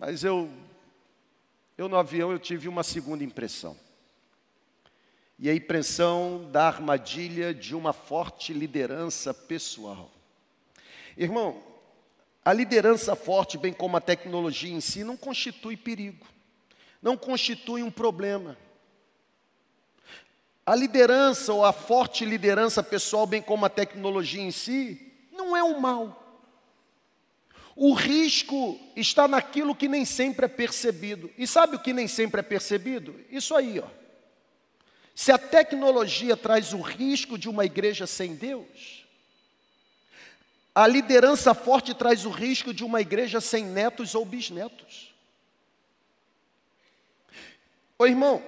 [0.00, 0.50] Mas eu,
[1.76, 3.76] eu no avião eu tive uma segunda impressão.
[5.38, 10.10] E a impressão da armadilha de uma forte liderança pessoal.
[11.18, 11.62] Irmão,
[12.42, 16.26] a liderança forte, bem como a tecnologia em si, não constitui perigo,
[17.02, 18.56] não constitui um problema.
[20.64, 25.62] A liderança ou a forte liderança pessoal, bem como a tecnologia em si, não é
[25.62, 26.19] um mal.
[27.76, 31.30] O risco está naquilo que nem sempre é percebido.
[31.38, 33.18] E sabe o que nem sempre é percebido?
[33.30, 33.86] Isso aí, ó.
[35.14, 39.04] Se a tecnologia traz o risco de uma igreja sem Deus,
[40.74, 45.12] a liderança forte traz o risco de uma igreja sem netos ou bisnetos.
[47.98, 48.42] Ô irmão,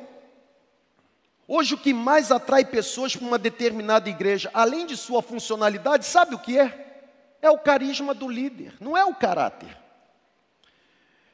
[1.46, 6.34] hoje o que mais atrai pessoas para uma determinada igreja, além de sua funcionalidade, sabe
[6.34, 6.91] o que é?
[7.42, 9.76] É o carisma do líder, não é o caráter.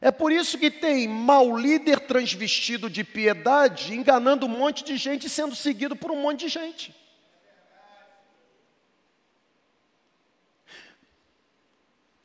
[0.00, 5.26] É por isso que tem mau líder transvestido de piedade, enganando um monte de gente
[5.26, 6.94] e sendo seguido por um monte de gente.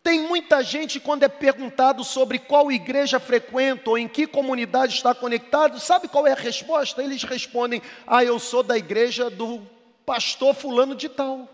[0.02, 5.14] Tem muita gente, quando é perguntado sobre qual igreja frequenta ou em que comunidade está
[5.14, 7.04] conectado, sabe qual é a resposta?
[7.04, 9.66] Eles respondem: Ah, eu sou da igreja do
[10.06, 11.53] pastor Fulano de Tal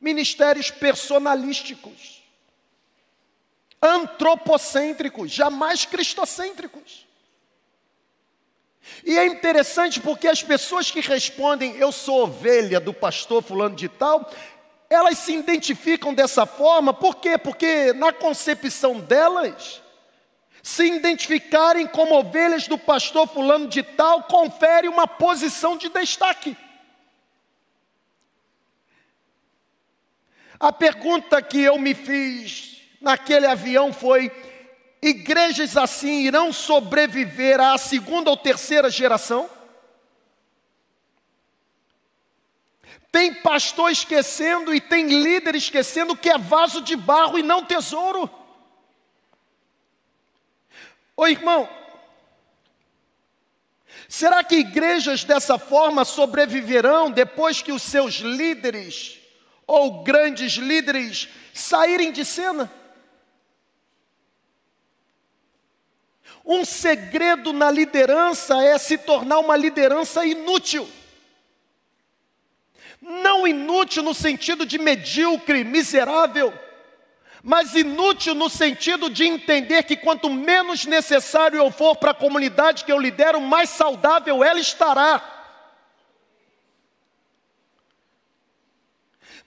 [0.00, 2.22] ministérios personalísticos,
[3.82, 7.06] antropocêntricos, jamais cristocêntricos.
[9.04, 13.88] E é interessante porque as pessoas que respondem, eu sou ovelha do pastor fulano de
[13.88, 14.30] tal,
[14.88, 17.36] elas se identificam dessa forma, por quê?
[17.36, 19.82] Porque na concepção delas,
[20.62, 26.56] se identificarem como ovelhas do pastor fulano de tal, confere uma posição de destaque.
[30.60, 34.30] A pergunta que eu me fiz naquele avião foi:
[35.00, 39.48] igrejas assim irão sobreviver à segunda ou terceira geração?
[43.10, 48.28] Tem pastor esquecendo e tem líder esquecendo que é vaso de barro e não tesouro.
[51.16, 51.68] Ô irmão,
[54.08, 59.17] será que igrejas dessa forma sobreviverão depois que os seus líderes
[59.68, 62.72] ou grandes líderes saírem de cena.
[66.44, 70.88] Um segredo na liderança é se tornar uma liderança inútil.
[73.02, 76.52] Não inútil no sentido de medíocre, miserável,
[77.42, 82.84] mas inútil no sentido de entender que quanto menos necessário eu for para a comunidade
[82.84, 85.37] que eu lidero, mais saudável ela estará.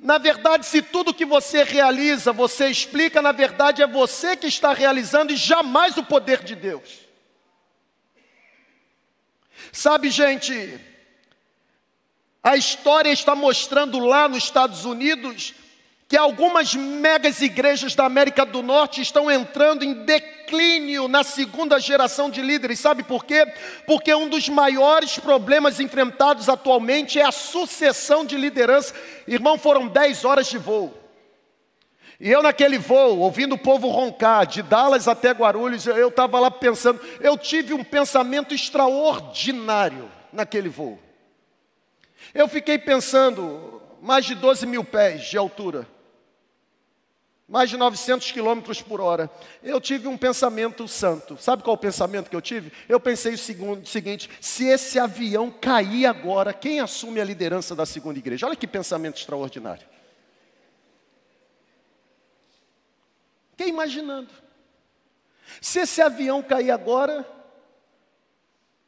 [0.01, 4.73] Na verdade, se tudo que você realiza, você explica, na verdade é você que está
[4.73, 7.01] realizando e jamais o poder de Deus.
[9.71, 10.79] Sabe, gente,
[12.41, 15.53] a história está mostrando lá nos Estados Unidos
[16.11, 22.29] que algumas megas igrejas da América do Norte estão entrando em declínio na segunda geração
[22.29, 22.81] de líderes.
[22.81, 23.45] Sabe por quê?
[23.87, 28.93] Porque um dos maiores problemas enfrentados atualmente é a sucessão de liderança.
[29.25, 30.93] Irmão, foram 10 horas de voo.
[32.19, 36.51] E eu naquele voo, ouvindo o povo roncar, de Dallas até Guarulhos, eu estava lá
[36.51, 40.99] pensando, eu tive um pensamento extraordinário naquele voo.
[42.33, 45.87] Eu fiquei pensando, mais de 12 mil pés de altura
[47.51, 49.29] mais de 900 quilômetros por hora.
[49.61, 51.35] Eu tive um pensamento santo.
[51.37, 52.71] Sabe qual o pensamento que eu tive?
[52.87, 58.17] Eu pensei o seguinte: se esse avião cair agora, quem assume a liderança da segunda
[58.17, 58.47] igreja?
[58.47, 59.85] Olha que pensamento extraordinário.
[63.51, 64.29] Fiquei imaginando.
[65.59, 67.27] Se esse avião cair agora,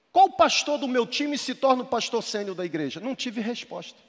[0.10, 3.02] qual pastor do meu time se torna o pastor sênior da igreja?
[3.02, 4.00] Não tive resposta.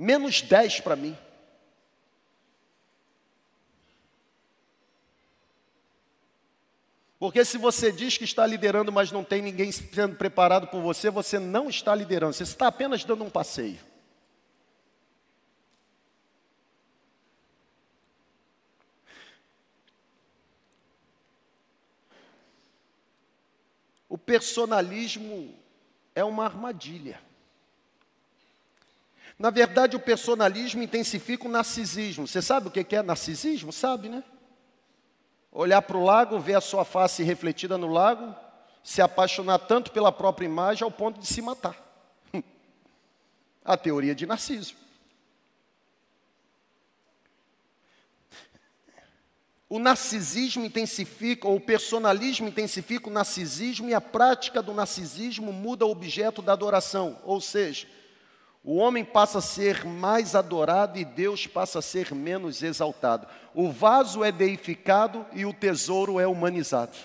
[0.00, 1.16] menos 10 para mim.
[7.18, 11.10] Porque se você diz que está liderando, mas não tem ninguém sendo preparado por você,
[11.10, 13.78] você não está liderando, você está apenas dando um passeio.
[24.08, 25.54] O personalismo
[26.14, 27.20] é uma armadilha.
[29.40, 32.28] Na verdade, o personalismo intensifica o narcisismo.
[32.28, 33.72] Você sabe o que é narcisismo?
[33.72, 34.22] Sabe, né?
[35.50, 38.34] Olhar para o lago, ver a sua face refletida no lago,
[38.84, 41.74] se apaixonar tanto pela própria imagem ao ponto de se matar.
[43.64, 44.74] A teoria de Narciso.
[49.70, 55.86] O narcisismo intensifica, ou o personalismo intensifica o narcisismo e a prática do narcisismo muda
[55.86, 57.20] o objeto da adoração.
[57.24, 57.86] Ou seja,
[58.62, 63.26] o homem passa a ser mais adorado e Deus passa a ser menos exaltado.
[63.54, 66.96] O vaso é deificado e o tesouro é humanizado.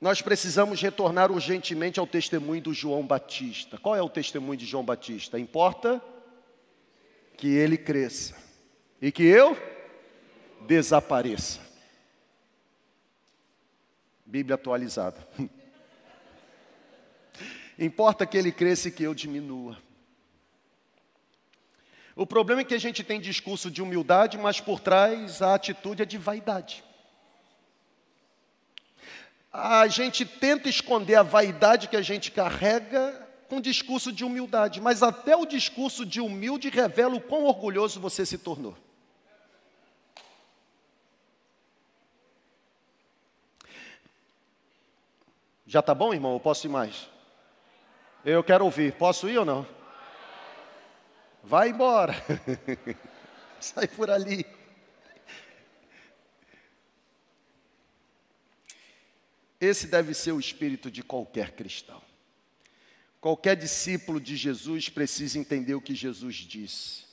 [0.00, 3.76] Nós precisamos retornar urgentemente ao testemunho do João Batista.
[3.76, 5.38] Qual é o testemunho de João Batista?
[5.38, 6.02] Importa
[7.36, 8.34] que ele cresça
[9.02, 9.54] e que eu
[10.66, 11.60] desapareça.
[14.24, 15.28] Bíblia atualizada.
[17.80, 19.78] Importa que ele cresça e que eu diminua.
[22.14, 26.02] O problema é que a gente tem discurso de humildade, mas por trás a atitude
[26.02, 26.84] é de vaidade.
[29.50, 35.02] A gente tenta esconder a vaidade que a gente carrega com discurso de humildade, mas
[35.02, 38.76] até o discurso de humilde revela o quão orgulhoso você se tornou.
[45.66, 46.32] Já está bom, irmão?
[46.32, 47.08] Ou posso ir mais?
[48.24, 48.92] Eu quero ouvir.
[48.92, 49.66] Posso ir ou não?
[51.42, 52.14] Vai embora.
[53.58, 54.44] Sai por ali.
[59.58, 62.00] Esse deve ser o espírito de qualquer cristão.
[63.20, 67.04] Qualquer discípulo de Jesus precisa entender o que Jesus disse.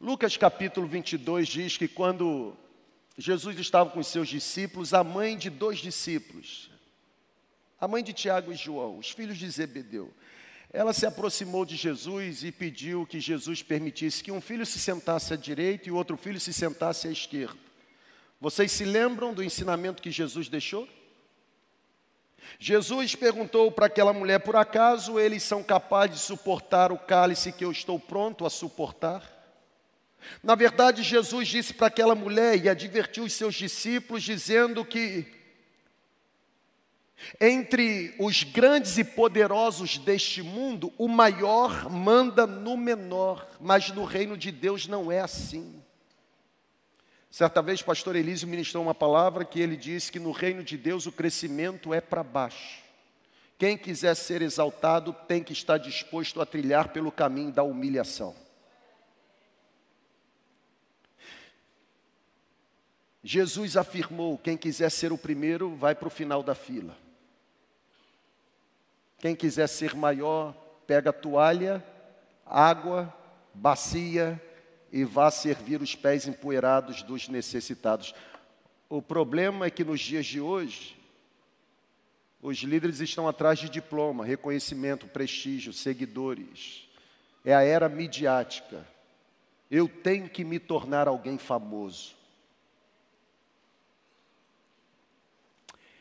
[0.00, 2.56] Lucas capítulo 22 diz que quando
[3.16, 6.71] Jesus estava com os seus discípulos, a mãe de dois discípulos,
[7.82, 10.08] a mãe de Tiago e João, os filhos de Zebedeu.
[10.72, 15.34] Ela se aproximou de Jesus e pediu que Jesus permitisse que um filho se sentasse
[15.34, 17.58] à direita e outro filho se sentasse à esquerda.
[18.40, 20.88] Vocês se lembram do ensinamento que Jesus deixou?
[22.56, 27.64] Jesus perguntou para aquela mulher: por acaso eles são capazes de suportar o cálice que
[27.64, 29.28] eu estou pronto a suportar?
[30.40, 35.41] Na verdade, Jesus disse para aquela mulher e advertiu os seus discípulos, dizendo que
[37.40, 44.36] entre os grandes e poderosos deste mundo, o maior manda no menor, mas no reino
[44.36, 45.82] de Deus não é assim.
[47.30, 51.06] Certa vez, pastor Elísio ministrou uma palavra que ele disse que no reino de Deus
[51.06, 52.82] o crescimento é para baixo.
[53.58, 58.34] Quem quiser ser exaltado tem que estar disposto a trilhar pelo caminho da humilhação.
[63.22, 66.96] Jesus afirmou: quem quiser ser o primeiro, vai para o final da fila.
[69.22, 70.52] Quem quiser ser maior,
[70.84, 71.80] pega toalha,
[72.44, 73.14] água,
[73.54, 74.42] bacia
[74.90, 78.12] e vá servir os pés empoeirados dos necessitados.
[78.88, 80.98] O problema é que nos dias de hoje,
[82.42, 86.88] os líderes estão atrás de diploma, reconhecimento, prestígio, seguidores.
[87.44, 88.84] É a era midiática.
[89.70, 92.16] Eu tenho que me tornar alguém famoso.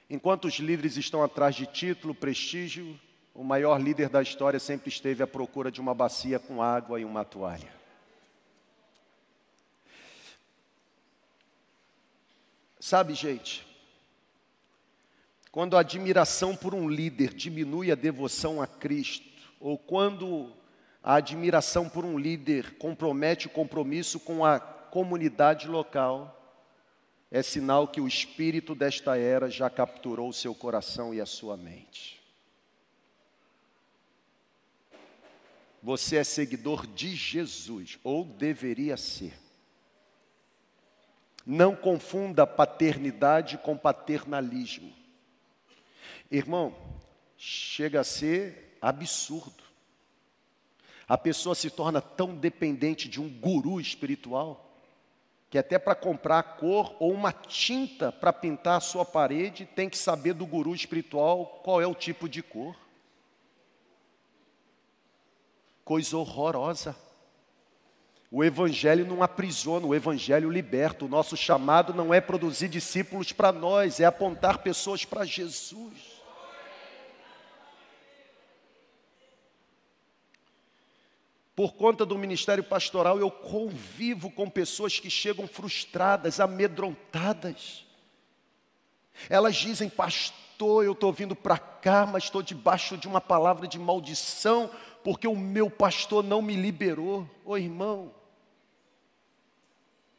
[0.09, 2.99] Enquanto os líderes estão atrás de título, prestígio,
[3.34, 7.05] o maior líder da história sempre esteve à procura de uma bacia com água e
[7.05, 7.73] uma toalha.
[12.79, 13.65] Sabe, gente,
[15.51, 19.29] quando a admiração por um líder diminui a devoção a Cristo,
[19.59, 20.51] ou quando
[21.03, 26.38] a admiração por um líder compromete o compromisso com a comunidade local,
[27.29, 31.55] é sinal que o espírito desta era já capturou o seu coração e a sua
[31.55, 32.20] mente.
[35.82, 39.34] Você é seguidor de Jesus, ou deveria ser.
[41.45, 44.93] Não confunda paternidade com paternalismo.
[46.29, 46.75] Irmão,
[47.36, 49.63] chega a ser absurdo.
[51.07, 54.67] A pessoa se torna tão dependente de um guru espiritual
[55.49, 59.97] que até para comprar cor ou uma tinta para pintar a sua parede tem que
[59.97, 62.73] saber do guru espiritual qual é o tipo de cor
[65.91, 66.95] coisa horrorosa.
[68.31, 71.03] O Evangelho não aprisiona, o Evangelho liberta.
[71.03, 75.91] O nosso chamado não é produzir discípulos para nós, é apontar pessoas para Jesus.
[81.53, 87.85] Por conta do ministério pastoral, eu convivo com pessoas que chegam frustradas, amedrontadas.
[89.29, 93.77] Elas dizem, pastor, eu estou vindo para cá, mas estou debaixo de uma palavra de
[93.77, 94.71] maldição,
[95.04, 97.30] porque o meu pastor não me liberou.
[97.43, 98.14] Ô irmão,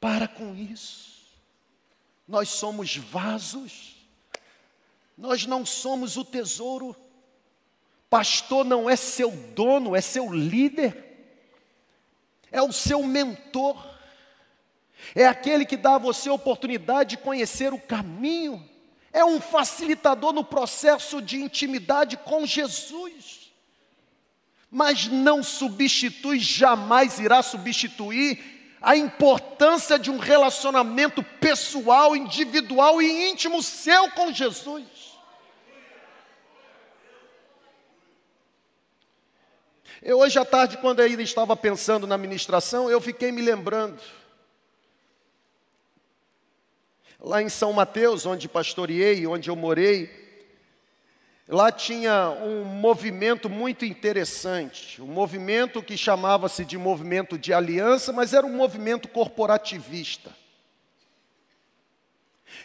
[0.00, 1.12] para com isso.
[2.26, 3.96] Nós somos vasos,
[5.16, 6.96] nós não somos o tesouro.
[8.08, 11.02] Pastor não é seu dono, é seu líder,
[12.50, 13.82] é o seu mentor,
[15.14, 18.68] é aquele que dá a você a oportunidade de conhecer o caminho,
[19.12, 23.41] é um facilitador no processo de intimidade com Jesus,
[24.74, 33.62] mas não substitui, jamais irá substituir a importância de um relacionamento pessoal, individual e íntimo
[33.62, 34.82] seu com Jesus.
[40.00, 44.00] Eu hoje à tarde, quando ainda estava pensando na ministração, eu fiquei me lembrando.
[47.20, 50.21] Lá em São Mateus, onde pastoreei, onde eu morei,
[51.52, 58.32] Lá tinha um movimento muito interessante, um movimento que chamava-se de movimento de aliança, mas
[58.32, 60.34] era um movimento corporativista.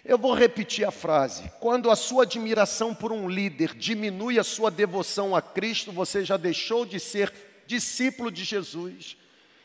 [0.05, 4.71] Eu vou repetir a frase: quando a sua admiração por um líder diminui a sua
[4.71, 7.33] devoção a Cristo, você já deixou de ser
[7.65, 9.17] discípulo de Jesus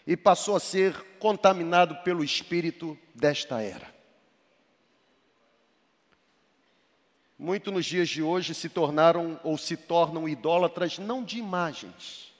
[0.04, 3.86] e passou a ser contaminado pelo espírito desta era.
[7.42, 12.32] Muito nos dias de hoje se tornaram ou se tornam idólatras não de imagens,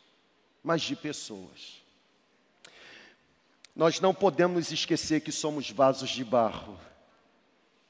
[0.63, 1.83] mas de pessoas.
[3.75, 6.79] Nós não podemos esquecer que somos vasos de barro.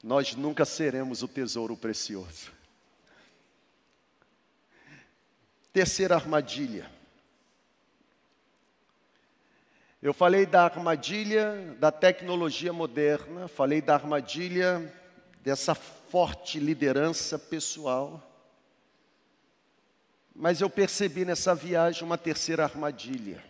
[0.03, 2.51] Nós nunca seremos o tesouro precioso.
[5.71, 6.91] Terceira armadilha.
[10.01, 15.02] Eu falei da armadilha da tecnologia moderna, falei da armadilha
[15.43, 18.23] dessa forte liderança pessoal.
[20.35, 23.45] Mas eu percebi nessa viagem uma terceira armadilha,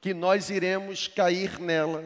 [0.00, 2.04] que nós iremos cair nela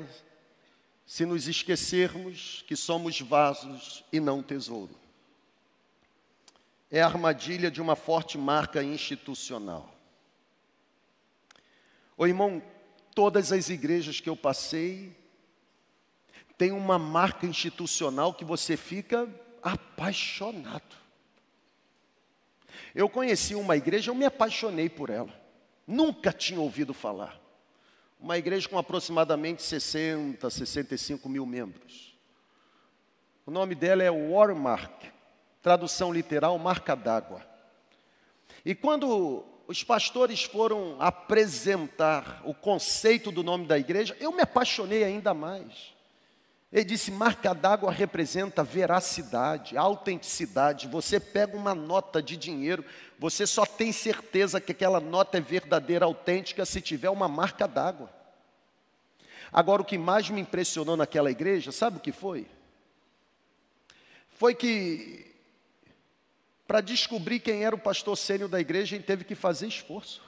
[1.05, 4.95] se nos esquecermos que somos vasos e não tesouro.
[6.91, 9.93] É a armadilha de uma forte marca institucional.
[12.17, 12.63] Ô irmão,
[13.15, 15.17] todas as igrejas que eu passei,
[16.61, 19.27] tem uma marca institucional que você fica
[19.63, 20.95] apaixonado.
[22.95, 25.33] Eu conheci uma igreja, eu me apaixonei por ela.
[25.87, 27.41] Nunca tinha ouvido falar.
[28.21, 32.15] Uma igreja com aproximadamente 60, 65 mil membros.
[33.47, 35.05] O nome dela é Warmark,
[35.63, 37.43] tradução literal, marca d'água.
[38.67, 45.03] E quando os pastores foram apresentar o conceito do nome da igreja, eu me apaixonei
[45.03, 45.99] ainda mais.
[46.73, 50.87] Ele disse: marca d'água representa veracidade, autenticidade.
[50.87, 52.85] Você pega uma nota de dinheiro,
[53.19, 58.11] você só tem certeza que aquela nota é verdadeira, autêntica, se tiver uma marca d'água.
[59.53, 62.47] Agora, o que mais me impressionou naquela igreja, sabe o que foi?
[64.29, 65.35] Foi que,
[66.69, 70.23] para descobrir quem era o pastor sênior da igreja, a gente teve que fazer esforço.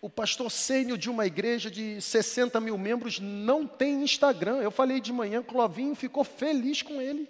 [0.00, 4.56] O pastor sênior de uma igreja de 60 mil membros não tem Instagram.
[4.58, 7.28] Eu falei de manhã, Clovinho ficou feliz com ele.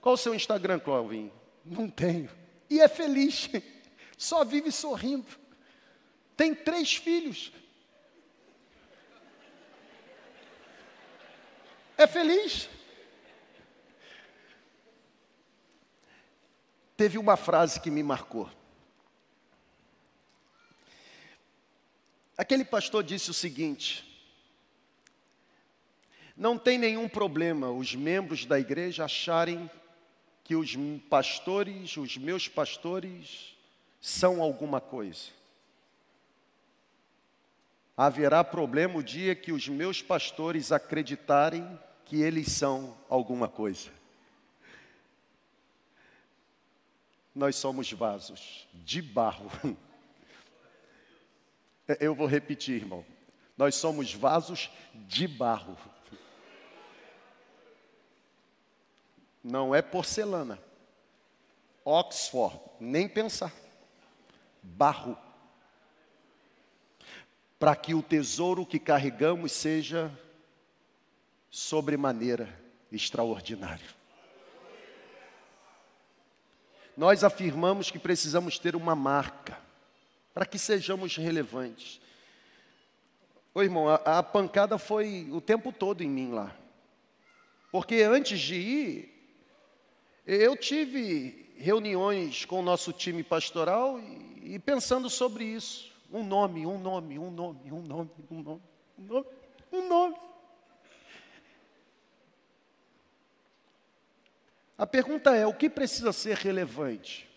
[0.00, 1.32] Qual o seu Instagram, Clovinho?
[1.64, 2.30] Não tenho.
[2.68, 3.48] E é feliz,
[4.18, 5.26] só vive sorrindo.
[6.36, 7.52] Tem três filhos.
[11.96, 12.68] É feliz.
[16.96, 18.48] Teve uma frase que me marcou.
[22.36, 24.04] Aquele pastor disse o seguinte:
[26.36, 29.70] não tem nenhum problema os membros da igreja acharem
[30.42, 30.76] que os
[31.08, 33.56] pastores, os meus pastores,
[34.00, 35.30] são alguma coisa.
[37.96, 43.90] Haverá problema o dia que os meus pastores acreditarem que eles são alguma coisa.
[47.32, 49.50] Nós somos vasos de barro
[52.00, 53.04] eu vou repetir, irmão.
[53.56, 55.76] Nós somos vasos de barro.
[59.42, 60.58] Não é porcelana.
[61.84, 63.52] Oxford, nem pensar.
[64.62, 65.16] Barro.
[67.58, 70.10] Para que o tesouro que carregamos seja
[71.50, 72.48] sobremaneira
[72.90, 73.94] extraordinário.
[76.96, 79.63] Nós afirmamos que precisamos ter uma marca
[80.34, 82.00] para que sejamos relevantes.
[83.54, 86.54] Ô irmão, a, a, pancada foi o tempo todo em mim lá.
[87.70, 89.36] Porque antes de ir,
[90.26, 95.92] eu tive reuniões com o nosso time pastoral e, e pensando sobre isso.
[96.12, 98.62] Um nome, um nome, um nome, um nome, um nome,
[98.98, 99.26] um nome,
[99.72, 100.16] um nome.
[104.76, 107.28] A pergunta é: o que precisa ser relevante?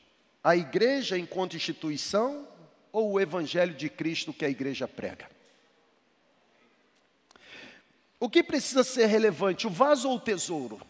[0.43, 2.47] A igreja enquanto instituição
[2.97, 5.29] ou o evangelho de Cristo que a igreja prega?
[8.19, 10.81] O que precisa ser relevante, o vaso ou o tesouro?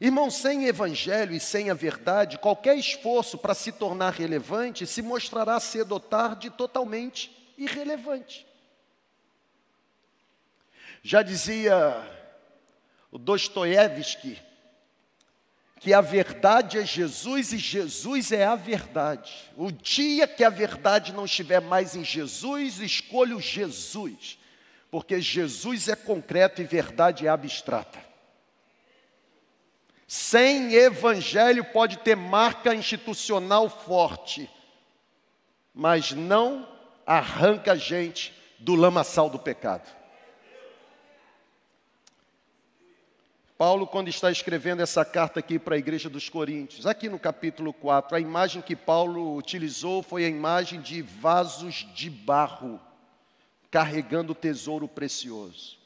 [0.00, 5.58] Irmão, sem evangelho e sem a verdade, qualquer esforço para se tornar relevante se mostrará
[5.58, 8.46] cedo ou tarde totalmente irrelevante.
[11.02, 12.08] Já dizia
[13.12, 14.40] Dostoiévski
[15.80, 19.50] que a verdade é Jesus e Jesus é a verdade.
[19.56, 24.38] O dia que a verdade não estiver mais em Jesus, escolho Jesus
[24.94, 27.98] porque Jesus é concreto e verdade é abstrata.
[30.06, 34.48] Sem evangelho pode ter marca institucional forte,
[35.74, 36.68] mas não
[37.04, 39.92] arranca a gente do lamaçal do pecado.
[43.66, 47.72] Paulo, quando está escrevendo essa carta aqui para a igreja dos Coríntios, aqui no capítulo
[47.72, 52.78] 4, a imagem que Paulo utilizou foi a imagem de vasos de barro
[53.70, 55.78] carregando tesouro precioso.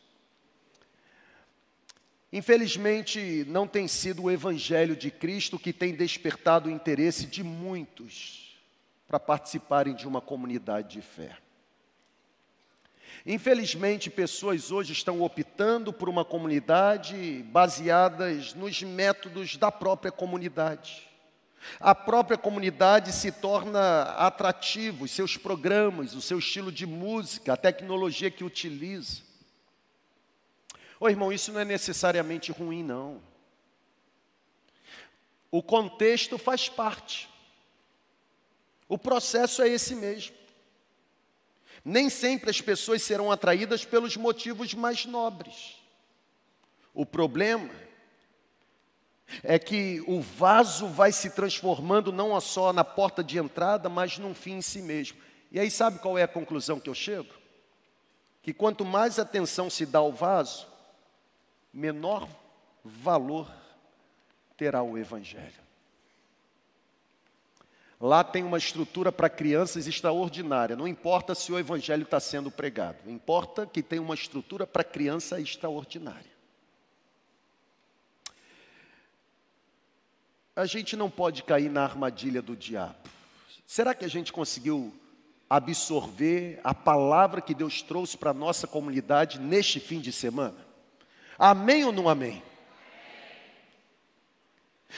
[2.32, 8.58] Infelizmente, não tem sido o Evangelho de Cristo que tem despertado o interesse de muitos
[9.06, 11.36] para participarem de uma comunidade de fé.
[13.30, 21.06] Infelizmente, pessoas hoje estão optando por uma comunidade baseadas nos métodos da própria comunidade.
[21.78, 27.56] A própria comunidade se torna atrativo, os seus programas, o seu estilo de música, a
[27.58, 29.20] tecnologia que utiliza.
[30.98, 33.20] Ô irmão, isso não é necessariamente ruim, não.
[35.50, 37.28] O contexto faz parte.
[38.88, 40.37] O processo é esse mesmo.
[41.88, 45.78] Nem sempre as pessoas serão atraídas pelos motivos mais nobres.
[46.92, 47.70] O problema
[49.42, 54.34] é que o vaso vai se transformando não só na porta de entrada, mas num
[54.34, 55.18] fim em si mesmo.
[55.50, 57.32] E aí, sabe qual é a conclusão que eu chego?
[58.42, 60.66] Que quanto mais atenção se dá ao vaso,
[61.72, 62.28] menor
[62.84, 63.50] valor
[64.58, 65.67] terá o Evangelho.
[68.00, 70.76] Lá tem uma estrutura para crianças extraordinária.
[70.76, 75.40] Não importa se o Evangelho está sendo pregado, importa que tem uma estrutura para criança
[75.40, 76.38] extraordinária.
[80.58, 82.96] a gente não pode cair na armadilha do diabo.
[83.64, 84.92] Será que a gente conseguiu
[85.48, 90.56] absorver a palavra que Deus trouxe para a nossa comunidade neste fim de semana?
[91.38, 92.42] Amém ou não amém?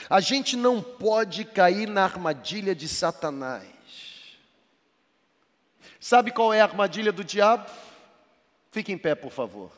[0.09, 3.67] A gente não pode cair na armadilha de Satanás.
[5.99, 7.69] Sabe qual é a armadilha do diabo?
[8.71, 9.71] Fique em pé, por favor.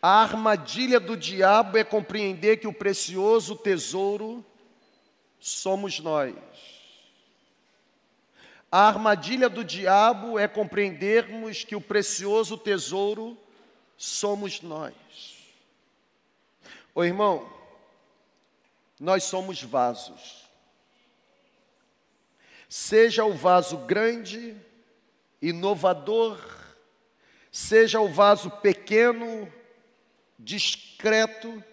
[0.00, 4.44] A armadilha do diabo é compreender que o precioso tesouro
[5.40, 6.36] somos nós.
[8.76, 13.34] A armadilha do diabo é compreendermos que o precioso tesouro
[13.96, 14.92] somos nós.
[16.94, 17.50] Ô irmão,
[19.00, 20.46] nós somos vasos.
[22.68, 24.54] Seja o vaso grande,
[25.40, 26.38] inovador,
[27.50, 29.50] seja o vaso pequeno,
[30.38, 31.64] discreto.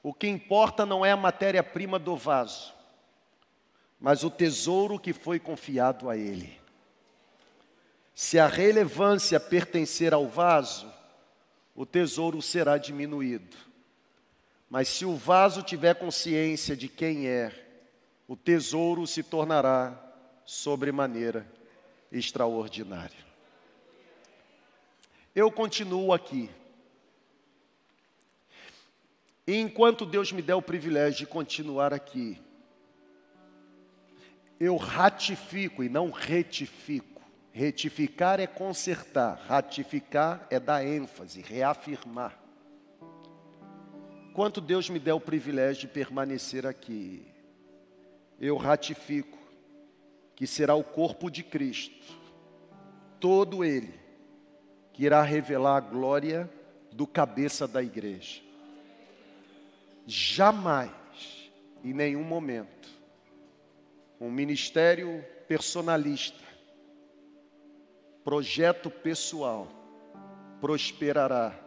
[0.00, 2.72] O que importa não é a matéria-prima do vaso,
[4.00, 6.58] mas o tesouro que foi confiado a ele.
[8.14, 10.92] Se a relevância pertencer ao vaso,
[11.74, 13.56] o tesouro será diminuído.
[14.68, 17.52] Mas se o vaso tiver consciência de quem é,
[18.26, 20.02] o tesouro se tornará
[20.44, 21.46] sobremaneira
[22.10, 23.24] extraordinário.
[25.34, 26.50] Eu continuo aqui.
[29.46, 32.40] E enquanto Deus me der o privilégio de continuar aqui,
[34.58, 37.22] eu ratifico e não retifico.
[37.52, 42.38] Retificar é consertar, ratificar é dar ênfase, reafirmar.
[44.30, 47.26] Enquanto Deus me der o privilégio de permanecer aqui,
[48.38, 49.38] eu ratifico
[50.34, 52.14] que será o corpo de Cristo,
[53.18, 53.94] todo ele,
[54.92, 56.50] que irá revelar a glória
[56.92, 58.46] do cabeça da igreja
[60.06, 60.90] jamais
[61.82, 62.75] em nenhum momento,
[64.20, 66.42] um ministério personalista,
[68.24, 69.68] projeto pessoal,
[70.60, 71.58] prosperará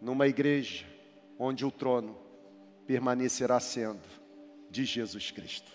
[0.00, 0.86] numa igreja
[1.38, 2.16] onde o trono
[2.86, 4.02] permanecerá sendo
[4.70, 5.70] de Jesus Cristo.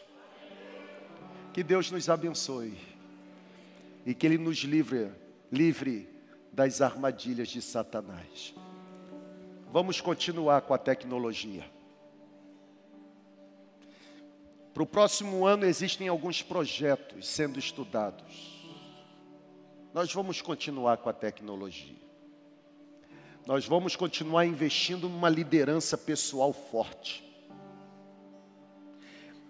[1.54, 2.78] Que Deus nos abençoe
[4.06, 5.12] e que Ele nos livre,
[5.52, 6.08] livre
[6.52, 8.54] das armadilhas de Satanás.
[9.72, 11.79] Vamos continuar com a tecnologia.
[14.74, 18.60] Para o próximo ano existem alguns projetos sendo estudados.
[19.94, 21.98] Nós vamos continuar com a tecnologia.
[23.46, 27.28] Nós vamos continuar investindo numa liderança pessoal forte.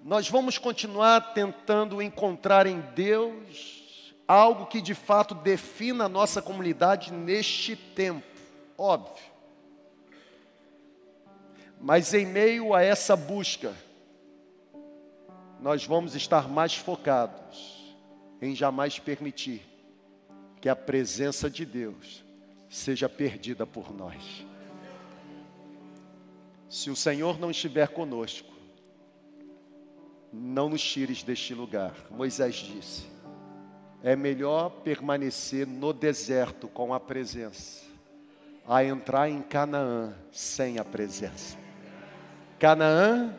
[0.03, 7.11] Nós vamos continuar tentando encontrar em Deus algo que de fato defina a nossa comunidade
[7.11, 8.26] neste tempo,
[8.78, 9.24] óbvio.
[11.82, 13.74] Mas em meio a essa busca,
[15.62, 17.95] nós vamos estar mais focados
[18.41, 19.62] em jamais permitir
[20.62, 22.24] que a presença de Deus
[22.70, 24.45] seja perdida por nós.
[26.70, 28.53] Se o Senhor não estiver conosco,
[30.32, 31.95] não nos tires deste lugar.
[32.12, 33.07] Moisés disse:
[34.03, 37.84] é melhor permanecer no deserto com a presença,
[38.68, 41.57] a entrar em Canaã sem a presença.
[42.57, 43.34] Canaã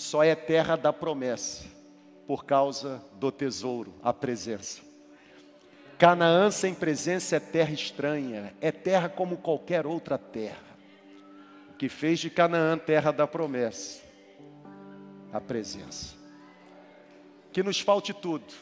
[0.00, 1.66] só é terra da promessa,
[2.26, 4.80] por causa do tesouro, a presença.
[5.98, 10.64] Canaã sem presença é terra estranha, é terra como qualquer outra terra.
[11.74, 14.00] O que fez de Canaã terra da promessa?
[15.34, 16.16] A presença.
[17.52, 18.54] Que nos falte tudo,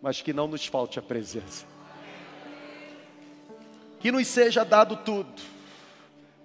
[0.00, 1.66] mas que não nos falte a presença.
[3.98, 5.42] Que nos seja dado tudo,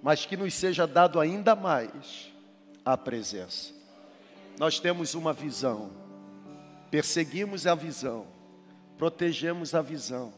[0.02, 2.30] mas que nos seja dado ainda mais
[2.84, 3.74] a presença.
[4.58, 5.92] Nós temos uma visão,
[6.92, 8.40] perseguimos a visão
[9.00, 10.34] protegemos a visão.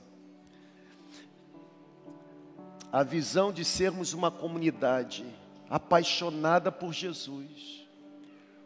[2.92, 5.26] A visão de sermos uma comunidade
[5.68, 7.88] apaixonada por Jesus,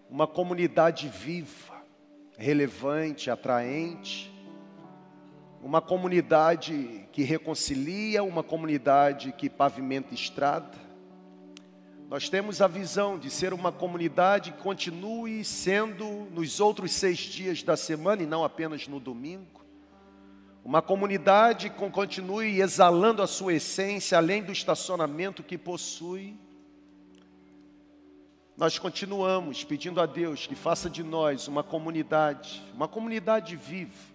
[0.10, 1.82] uma comunidade viva,
[2.38, 4.30] relevante, atraente,
[5.64, 10.78] uma comunidade que reconcilia, uma comunidade que pavimenta estrada.
[12.08, 17.64] Nós temos a visão de ser uma comunidade que continue sendo nos outros seis dias
[17.64, 19.66] da semana e não apenas no domingo.
[20.64, 26.38] Uma comunidade que continue exalando a sua essência, além do estacionamento que possui.
[28.56, 34.14] Nós continuamos pedindo a Deus que faça de nós uma comunidade, uma comunidade viva,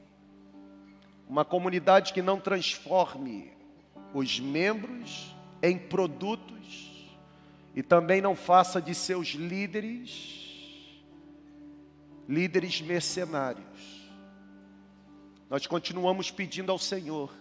[1.29, 3.53] uma comunidade que não transforme
[4.15, 6.90] os membros em produtos
[7.81, 10.39] e também não faça de seus líderes
[12.29, 14.11] líderes mercenários.
[15.49, 17.35] Nós continuamos pedindo ao Senhor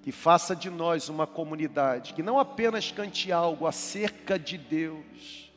[0.00, 5.52] que faça de nós uma comunidade que não apenas cante algo acerca de Deus,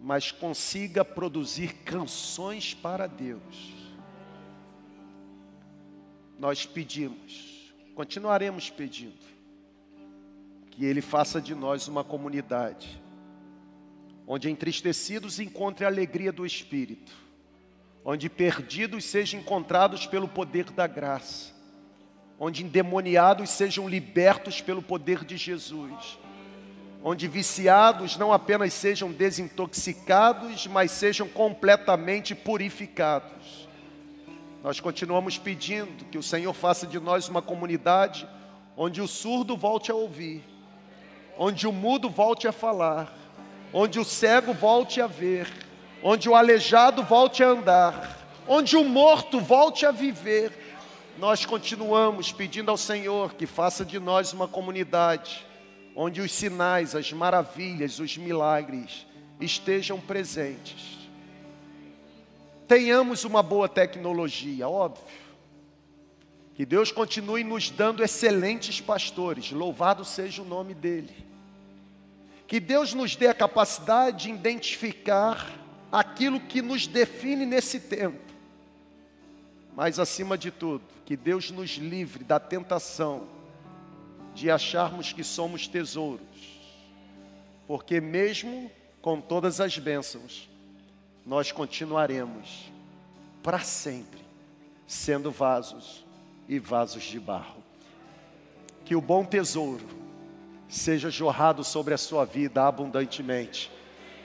[0.00, 3.74] mas consiga produzir canções para Deus.
[6.38, 9.27] Nós pedimos, continuaremos pedindo,
[10.78, 13.02] que Ele faça de nós uma comunidade,
[14.26, 17.28] onde entristecidos encontrem a alegria do Espírito
[18.10, 21.52] onde perdidos sejam encontrados pelo poder da graça,
[22.40, 26.18] onde endemoniados sejam libertos pelo poder de Jesus,
[27.04, 33.68] onde viciados não apenas sejam desintoxicados, mas sejam completamente purificados.
[34.62, 38.26] Nós continuamos pedindo que o Senhor faça de nós uma comunidade
[38.74, 40.42] onde o surdo volte a ouvir,
[41.38, 43.16] onde o mudo volte a falar,
[43.72, 45.48] onde o cego volte a ver
[46.02, 50.52] onde o aleijado volte a andar, onde o morto volte a viver.
[51.18, 55.44] Nós continuamos pedindo ao Senhor que faça de nós uma comunidade
[55.94, 59.04] onde os sinais, as maravilhas, os milagres
[59.40, 60.96] estejam presentes.
[62.68, 65.02] Tenhamos uma boa tecnologia, óbvio.
[66.54, 71.27] Que Deus continue nos dando excelentes pastores, louvado seja o nome dEle.
[72.48, 75.54] Que Deus nos dê a capacidade de identificar
[75.92, 78.18] aquilo que nos define nesse tempo.
[79.76, 83.28] Mas acima de tudo, que Deus nos livre da tentação
[84.34, 86.26] de acharmos que somos tesouros,
[87.66, 88.70] porque mesmo
[89.02, 90.48] com todas as bênçãos,
[91.26, 92.72] nós continuaremos
[93.42, 94.20] para sempre
[94.86, 96.02] sendo vasos
[96.48, 97.62] e vasos de barro.
[98.86, 100.07] Que o bom tesouro
[100.68, 103.70] seja jorrado sobre a sua vida abundantemente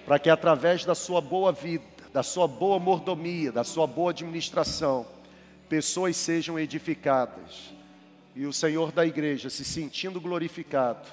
[0.06, 5.06] para que através da sua boa vida, da sua boa mordomia, da sua boa administração,
[5.70, 7.74] pessoas sejam edificadas
[8.36, 11.08] e o Senhor da igreja, se sentindo glorificado,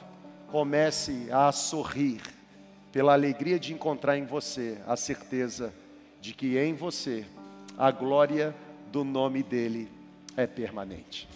[0.51, 2.21] comece a sorrir
[2.91, 5.73] pela alegria de encontrar em você a certeza
[6.21, 7.25] de que em você
[7.79, 8.55] a glória
[8.91, 9.89] do nome dele
[10.37, 11.29] é permanente.